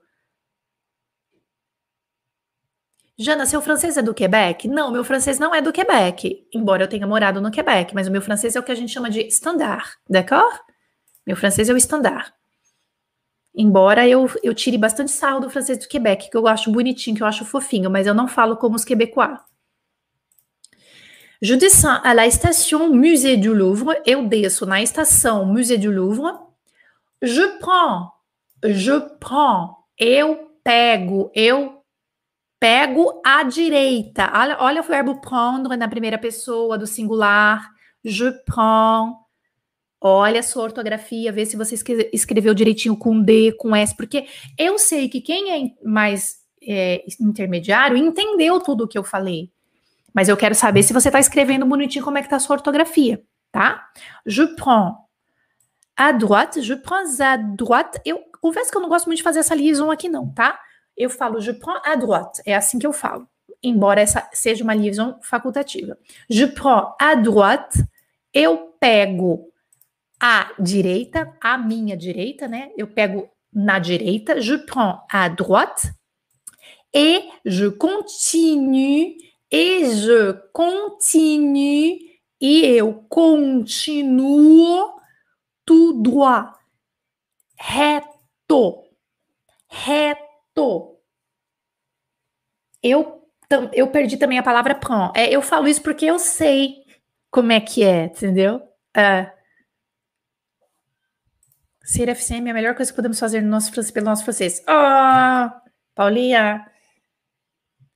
Jana, 3.18 3.44
seu 3.44 3.60
francês 3.60 3.98
é 3.98 4.02
do 4.02 4.14
Quebec? 4.14 4.66
Não, 4.66 4.90
meu 4.90 5.04
francês 5.04 5.38
não 5.38 5.54
é 5.54 5.60
do 5.60 5.72
Quebec, 5.72 6.48
embora 6.54 6.84
eu 6.84 6.88
tenha 6.88 7.06
morado 7.06 7.38
no 7.38 7.50
Quebec, 7.50 7.94
mas 7.94 8.08
o 8.08 8.10
meu 8.10 8.22
francês 8.22 8.56
é 8.56 8.60
o 8.60 8.62
que 8.62 8.72
a 8.72 8.74
gente 8.74 8.90
chama 8.90 9.10
de 9.10 9.20
standard, 9.26 9.86
d'accord? 10.08 10.58
Meu 11.26 11.36
francês 11.36 11.68
é 11.68 11.72
o 11.74 11.76
standard. 11.76 12.32
Embora 13.54 14.08
eu, 14.08 14.30
eu 14.42 14.54
tire 14.54 14.78
bastante 14.78 15.10
sarro 15.10 15.40
do 15.40 15.50
francês 15.50 15.78
do 15.78 15.86
Quebec, 15.86 16.30
que 16.30 16.36
eu 16.36 16.46
acho 16.46 16.72
bonitinho, 16.72 17.14
que 17.14 17.22
eu 17.22 17.26
acho 17.26 17.44
fofinho, 17.44 17.90
mas 17.90 18.06
eu 18.06 18.14
não 18.14 18.26
falo 18.26 18.56
como 18.56 18.76
os 18.76 18.86
quebecois. 18.86 19.38
Je 21.42 21.54
descends 21.54 22.02
à 22.02 22.12
la 22.12 22.30
station 22.30 22.92
Musée 22.94 23.38
du 23.38 23.54
Louvre. 23.54 23.94
Eu 24.04 24.26
desço 24.26 24.66
na 24.66 24.82
estação 24.82 25.46
Musée 25.46 25.78
du 25.78 25.90
Louvre. 25.90 26.38
Je 27.22 27.58
prends. 27.58 28.12
Je 28.62 29.00
prends. 29.18 29.86
Eu 29.98 30.50
pego. 30.62 31.30
Eu 31.34 31.82
pego 32.58 33.22
à 33.24 33.42
direita. 33.42 34.30
Olha, 34.34 34.58
olha 34.60 34.80
o 34.82 34.84
verbo 34.84 35.18
prendre 35.22 35.78
na 35.78 35.88
primeira 35.88 36.18
pessoa 36.18 36.76
do 36.76 36.86
singular. 36.86 37.70
Je 38.04 38.30
prends. 38.44 39.16
Olha 39.98 40.40
a 40.40 40.42
sua 40.42 40.64
ortografia, 40.64 41.30
vê 41.30 41.44
se 41.44 41.56
você 41.56 41.74
escreveu 42.12 42.54
direitinho 42.54 42.96
com 42.96 43.20
D, 43.20 43.52
com 43.52 43.76
S, 43.76 43.94
porque 43.94 44.26
eu 44.58 44.78
sei 44.78 45.10
que 45.10 45.20
quem 45.20 45.52
é 45.52 45.70
mais 45.86 46.36
é, 46.62 47.04
intermediário 47.20 47.98
entendeu 47.98 48.60
tudo 48.60 48.84
o 48.84 48.88
que 48.88 48.96
eu 48.96 49.04
falei. 49.04 49.50
Mas 50.14 50.28
eu 50.28 50.36
quero 50.36 50.54
saber 50.54 50.82
se 50.82 50.92
você 50.92 51.08
está 51.08 51.20
escrevendo 51.20 51.66
bonitinho 51.66 52.04
como 52.04 52.18
é 52.18 52.20
que 52.20 52.26
está 52.26 52.36
a 52.36 52.40
sua 52.40 52.56
ortografia, 52.56 53.22
tá? 53.52 53.88
Je 54.26 54.46
prends 54.56 54.94
à 55.96 56.12
droite, 56.12 56.62
je 56.62 56.74
prends 56.76 57.20
à 57.20 57.36
droite. 57.36 58.00
Eu 58.04 58.20
confesso 58.40 58.70
que 58.70 58.76
eu 58.76 58.82
não 58.82 58.88
gosto 58.88 59.06
muito 59.06 59.18
de 59.18 59.22
fazer 59.22 59.40
essa 59.40 59.54
liaison 59.54 59.90
aqui 59.90 60.08
não, 60.08 60.32
tá? 60.32 60.58
Eu 60.96 61.10
falo 61.10 61.40
je 61.40 61.52
prends 61.52 61.80
à 61.84 61.94
droite, 61.94 62.42
é 62.44 62.54
assim 62.54 62.78
que 62.78 62.86
eu 62.86 62.92
falo. 62.92 63.28
Embora 63.62 64.00
essa 64.00 64.28
seja 64.32 64.64
uma 64.64 64.74
liaison 64.74 65.18
facultativa. 65.22 65.98
Je 66.28 66.46
prends 66.46 66.94
à 67.00 67.14
droite, 67.14 67.84
eu 68.32 68.74
pego 68.80 69.50
à 70.18 70.50
direita, 70.58 71.32
à 71.40 71.58
minha 71.58 71.96
direita, 71.96 72.48
né? 72.48 72.70
Eu 72.76 72.86
pego 72.86 73.28
na 73.52 73.78
direita, 73.78 74.40
je 74.40 74.56
prends 74.58 75.04
à 75.10 75.28
droite 75.28 75.92
et 76.92 77.22
je 77.44 77.68
continue 77.68 79.16
Et 79.50 79.84
je 79.96 80.32
continue. 80.52 82.10
E 82.40 82.64
eu 82.64 83.04
continuo 83.08 84.96
tout 85.64 86.02
droit. 86.02 86.52
Reto. 87.58 88.84
Reto. 89.68 90.98
Eu, 92.82 93.28
eu 93.72 93.86
perdi 93.88 94.16
também 94.16 94.38
a 94.38 94.42
palavra 94.42 94.74
prend. 94.74 95.12
É, 95.14 95.28
eu 95.30 95.42
falo 95.42 95.68
isso 95.68 95.82
porque 95.82 96.06
eu 96.06 96.18
sei 96.18 96.84
como 97.30 97.52
é 97.52 97.60
que 97.60 97.84
é, 97.84 98.04
entendeu? 98.06 98.62
É. 98.96 99.30
Ser 101.84 102.08
FCM 102.08 102.48
é 102.48 102.50
a 102.52 102.54
melhor 102.54 102.74
coisa 102.74 102.90
que 102.90 102.96
podemos 102.96 103.18
fazer 103.18 103.42
no 103.42 103.50
nosso, 103.50 103.72
pelo 103.92 104.06
nosso 104.06 104.24
francês. 104.24 104.62
Oh, 104.66 105.50
Paulinha. 105.94 106.66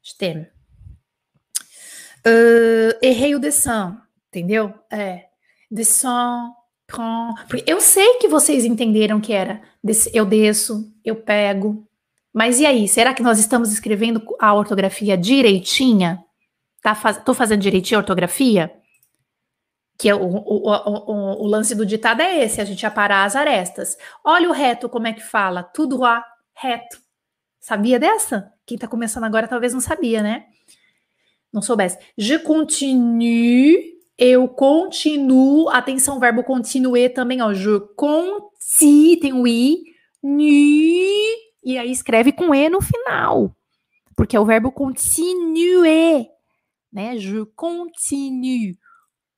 Stem. 0.03 0.54
Uh, 2.27 2.97
errei 3.03 3.35
o 3.35 3.39
descend, 3.39 3.99
entendeu? 4.29 4.73
É. 4.91 5.27
Descend, 5.71 6.53
prend. 6.87 7.65
Eu 7.67 7.81
sei 7.81 8.15
que 8.19 8.29
vocês 8.29 8.65
entenderam 8.65 9.21
que 9.21 9.33
era 9.33 9.61
eu 10.13 10.25
desço, 10.25 10.91
eu 11.05 11.17
pego. 11.17 11.87
Mas 12.33 12.59
e 12.59 12.67
aí, 12.67 12.89
será 12.89 13.15
que 13.15 13.23
nós 13.23 13.39
estamos 13.39 13.73
escrevendo 13.73 14.23
a 14.41 14.55
ortografia 14.55 15.17
direitinha? 15.17 16.25
Tá 16.83 16.95
faz, 16.95 17.23
tô 17.23 17.35
fazendo 17.35 17.61
direitinho 17.61 17.99
a 17.99 18.03
ortografia? 18.03 18.75
Que 19.99 20.09
é 20.09 20.15
o, 20.15 20.25
o, 20.25 20.69
o, 20.69 21.45
o, 21.45 21.47
lance 21.47 21.75
do 21.75 21.87
ditado 21.87 22.21
é 22.21 22.43
esse, 22.43 22.61
a 22.61 22.65
gente 22.65 22.85
aparar 22.85 23.25
as 23.25 23.37
arestas. 23.37 23.97
Olha 24.25 24.49
o 24.49 24.53
reto, 24.53 24.89
como 24.89 25.07
é 25.07 25.13
que 25.13 25.23
fala? 25.23 25.63
Tudo 25.63 26.05
a 26.05 26.25
reto. 26.57 26.99
Sabia 27.61 27.99
dessa? 27.99 28.53
Quem 28.67 28.77
tá 28.77 28.89
começando 28.89 29.25
agora 29.25 29.47
talvez 29.47 29.73
não 29.73 29.81
sabia, 29.81 30.23
né? 30.23 30.47
Não 31.55 31.63
soubesse. 31.63 31.97
Je 32.19 32.37
continue, 32.41 33.95
eu 34.19 34.49
continuo. 34.49 35.69
Atenção, 35.69 36.19
verbo 36.19 36.43
continuer 36.43 37.11
também, 37.11 37.41
ó. 37.41 37.55
Je 37.55 37.79
conti, 37.97 39.17
tem 39.21 39.33
o 39.33 39.47
i, 39.47 39.85
nu, 40.21 40.43
e 41.63 41.79
aí 41.79 41.93
escreve 41.93 42.33
com 42.33 42.53
e 42.53 42.69
no 42.69 42.81
final. 42.81 43.55
Porque 44.17 44.37
é 44.37 44.41
o 44.41 44.45
verbo 44.45 44.73
continuer, 44.73 46.27
né? 46.93 47.17
Je 47.19 47.47
continue 47.55 48.77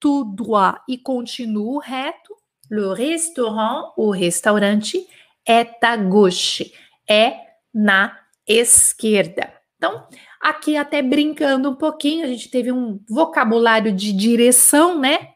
tout 0.00 0.34
droit 0.34 0.80
e 0.88 0.96
continuo 0.96 1.78
reto. 1.78 2.34
Le 2.70 2.94
restaurant, 2.94 3.92
o 3.94 4.10
restaurante, 4.10 5.06
é 5.46 5.66
à 5.82 5.96
gauche, 5.96 6.72
é 7.08 7.36
na 7.74 8.18
esquerda. 8.46 9.55
Então, 9.86 10.04
aqui 10.40 10.76
até 10.76 11.00
brincando 11.00 11.70
um 11.70 11.74
pouquinho, 11.74 12.24
a 12.24 12.28
gente 12.28 12.50
teve 12.50 12.72
um 12.72 12.98
vocabulário 13.08 13.92
de 13.92 14.12
direção, 14.12 14.98
né? 14.98 15.34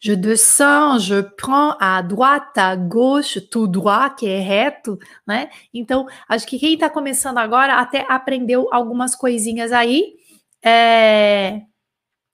Je 0.00 0.16
descends, 0.16 1.04
je 1.04 1.22
prends 1.22 1.76
à 1.78 2.02
droite, 2.02 2.58
à 2.58 2.74
gauche, 2.74 3.40
tout 3.40 3.68
droit, 3.68 4.16
que 4.16 4.26
é 4.26 4.40
reto, 4.40 4.98
né? 5.24 5.50
Então, 5.72 6.08
acho 6.28 6.46
que 6.46 6.58
quem 6.58 6.74
está 6.74 6.90
começando 6.90 7.38
agora 7.38 7.74
até 7.74 8.04
aprendeu 8.08 8.66
algumas 8.72 9.14
coisinhas 9.14 9.70
aí 9.70 10.14
é, 10.64 11.60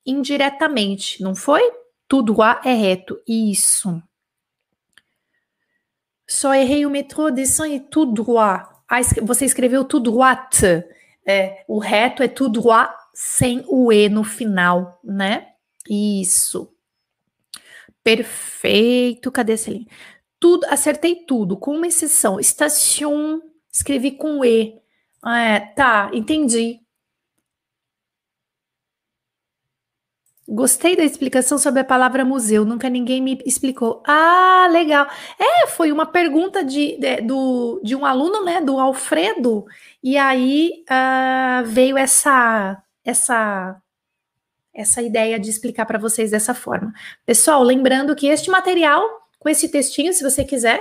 indiretamente, 0.07 1.23
não 1.23 1.35
foi? 1.35 1.61
Tout 2.09 2.25
droit 2.25 2.67
é 2.67 2.73
reto, 2.73 3.21
isso. 3.29 4.01
Só 6.27 6.55
errei 6.55 6.87
o 6.87 6.91
metrô, 6.91 7.31
descend 7.31 7.75
e 7.75 7.81
tout 7.81 8.13
droit. 8.15 8.65
Ah, 8.89 9.03
você 9.23 9.45
escreveu 9.45 9.85
tout 9.85 10.03
droite. 10.03 10.96
É, 11.27 11.65
o 11.67 11.79
reto 11.79 12.23
é 12.23 12.29
tout 12.29 12.53
droit 12.53 12.91
sem 13.13 13.65
o 13.67 13.93
E 13.93 14.09
no 14.09 14.23
final, 14.23 15.01
né? 15.03 15.49
Isso. 15.89 16.73
Perfeito. 18.05 19.33
Cadê 19.33 19.55
linha? 19.67 19.87
Tudo, 20.39 20.65
acertei 20.67 21.25
tudo, 21.27 21.57
com 21.57 21.73
uma 21.73 21.87
exceção. 21.89 22.41
Station, 22.41 23.41
escrevi 23.73 24.13
com 24.13 24.45
E. 24.45 24.81
É, 25.27 25.61
tá, 25.61 26.11
entendi. 26.13 26.86
Gostei 30.49 30.95
da 30.95 31.03
explicação 31.03 31.59
sobre 31.59 31.81
a 31.81 31.85
palavra 31.85 32.25
museu, 32.25 32.65
nunca 32.65 32.89
ninguém 32.89 33.21
me 33.21 33.37
explicou. 33.45 34.01
Ah, 34.07 34.69
legal. 34.71 35.09
É, 35.41 35.67
foi 35.67 35.91
uma 35.91 36.07
pergunta 36.07 36.63
de, 36.63 36.97
de, 36.99 37.21
do, 37.23 37.81
de 37.83 37.97
um 37.97 38.07
aluno, 38.07 38.45
né, 38.45 38.61
do 38.61 38.79
Alfredo, 38.79 39.65
e 40.01 40.17
aí 40.17 40.85
uh, 40.89 41.67
veio 41.67 41.99
essa, 41.99 42.81
essa, 43.05 43.77
essa 44.73 45.03
ideia 45.03 45.37
de 45.41 45.51
explicar 45.51 45.85
para 45.85 45.99
vocês 45.99 46.31
dessa 46.31 46.55
forma. 46.55 46.93
Pessoal, 47.25 47.61
lembrando 47.65 48.15
que 48.15 48.29
este 48.29 48.49
material, 48.49 49.03
com 49.41 49.49
esse 49.49 49.69
textinho, 49.69 50.13
se 50.13 50.23
você 50.23 50.45
quiser, 50.45 50.81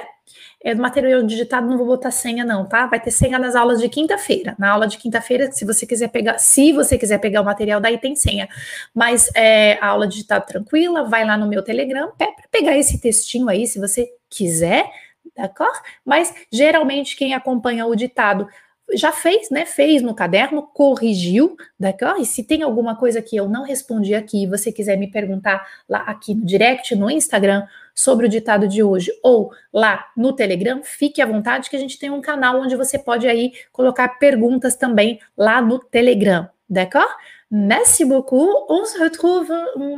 é 0.65 0.73
do 0.73 0.81
material 0.81 1.21
digitado, 1.21 1.67
não 1.67 1.77
vou 1.77 1.85
botar 1.85 2.09
senha 2.09 2.43
não, 2.43 2.65
tá? 2.65 2.87
Vai 2.87 2.99
ter 2.99 3.11
senha 3.11 3.37
nas 3.37 3.55
aulas 3.55 3.79
de 3.79 3.87
quinta-feira. 3.87 4.55
Na 4.57 4.71
aula 4.71 4.87
de 4.87 4.97
quinta-feira, 4.97 5.51
se 5.51 5.63
você 5.63 5.85
quiser 5.85 6.07
pegar, 6.07 6.39
se 6.39 6.73
você 6.73 6.97
quiser 6.97 7.19
pegar 7.19 7.41
o 7.41 7.45
material, 7.45 7.79
daí 7.79 7.99
tem 7.99 8.15
senha. 8.15 8.49
Mas 8.91 9.29
é, 9.35 9.77
a 9.79 9.89
aula 9.89 10.07
digitada 10.07 10.43
tranquila, 10.43 11.03
vai 11.03 11.23
lá 11.23 11.37
no 11.37 11.47
meu 11.47 11.61
Telegram, 11.61 12.11
para 12.17 12.33
pegar 12.49 12.75
esse 12.75 12.99
textinho 12.99 13.47
aí, 13.47 13.67
se 13.67 13.79
você 13.79 14.09
quiser, 14.27 14.89
d'accord? 15.37 15.79
Mas 16.03 16.33
geralmente 16.51 17.15
quem 17.15 17.35
acompanha 17.35 17.85
o 17.85 17.95
ditado 17.95 18.47
já 18.95 19.11
fez, 19.11 19.51
né? 19.51 19.67
Fez 19.67 20.01
no 20.01 20.15
caderno, 20.15 20.63
corrigiu, 20.63 21.55
d'accord? 21.79 22.19
E 22.19 22.25
se 22.25 22.43
tem 22.43 22.63
alguma 22.63 22.95
coisa 22.95 23.21
que 23.21 23.35
eu 23.35 23.47
não 23.47 23.63
respondi 23.63 24.15
aqui 24.15 24.47
você 24.47 24.71
quiser 24.71 24.97
me 24.97 25.11
perguntar 25.11 25.63
lá 25.87 25.99
aqui 25.99 26.33
no 26.33 26.43
direct, 26.43 26.95
no 26.95 27.09
Instagram, 27.09 27.67
sobre 27.95 28.25
o 28.25 28.29
ditado 28.29 28.67
de 28.67 28.83
hoje, 28.83 29.11
ou 29.23 29.51
lá 29.73 30.05
no 30.15 30.33
Telegram, 30.33 30.83
fique 30.83 31.21
à 31.21 31.25
vontade 31.25 31.69
que 31.69 31.75
a 31.75 31.79
gente 31.79 31.97
tem 31.97 32.09
um 32.09 32.21
canal 32.21 32.59
onde 32.59 32.75
você 32.75 32.99
pode 32.99 33.27
aí 33.27 33.53
colocar 33.71 34.19
perguntas 34.19 34.75
também 34.75 35.19
lá 35.37 35.61
no 35.61 35.79
Telegram, 35.79 36.49
d'accord? 36.69 37.09
Merci 37.49 38.03
beaucoup. 38.03 38.49
On 38.69 38.83
se 38.85 38.97
retrouve, 38.97 39.47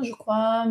je 0.03 0.11
crois, 0.11 0.65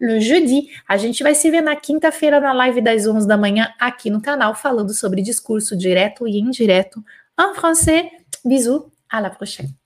le 0.00 0.20
jeudi. 0.20 0.70
A 0.88 0.96
gente 0.96 1.22
vai 1.22 1.34
se 1.34 1.50
ver 1.50 1.60
na 1.60 1.76
quinta-feira 1.76 2.40
na 2.40 2.52
live 2.52 2.80
das 2.80 3.06
11 3.06 3.26
da 3.26 3.36
manhã 3.36 3.68
aqui 3.78 4.08
no 4.08 4.22
canal 4.22 4.54
falando 4.54 4.94
sobre 4.94 5.20
discurso 5.20 5.76
direto 5.76 6.26
e 6.26 6.38
indireto 6.38 7.04
em 7.38 7.54
français. 7.54 8.10
Bisous, 8.44 8.84
à 9.10 9.20
la 9.20 9.28
prochaine. 9.28 9.85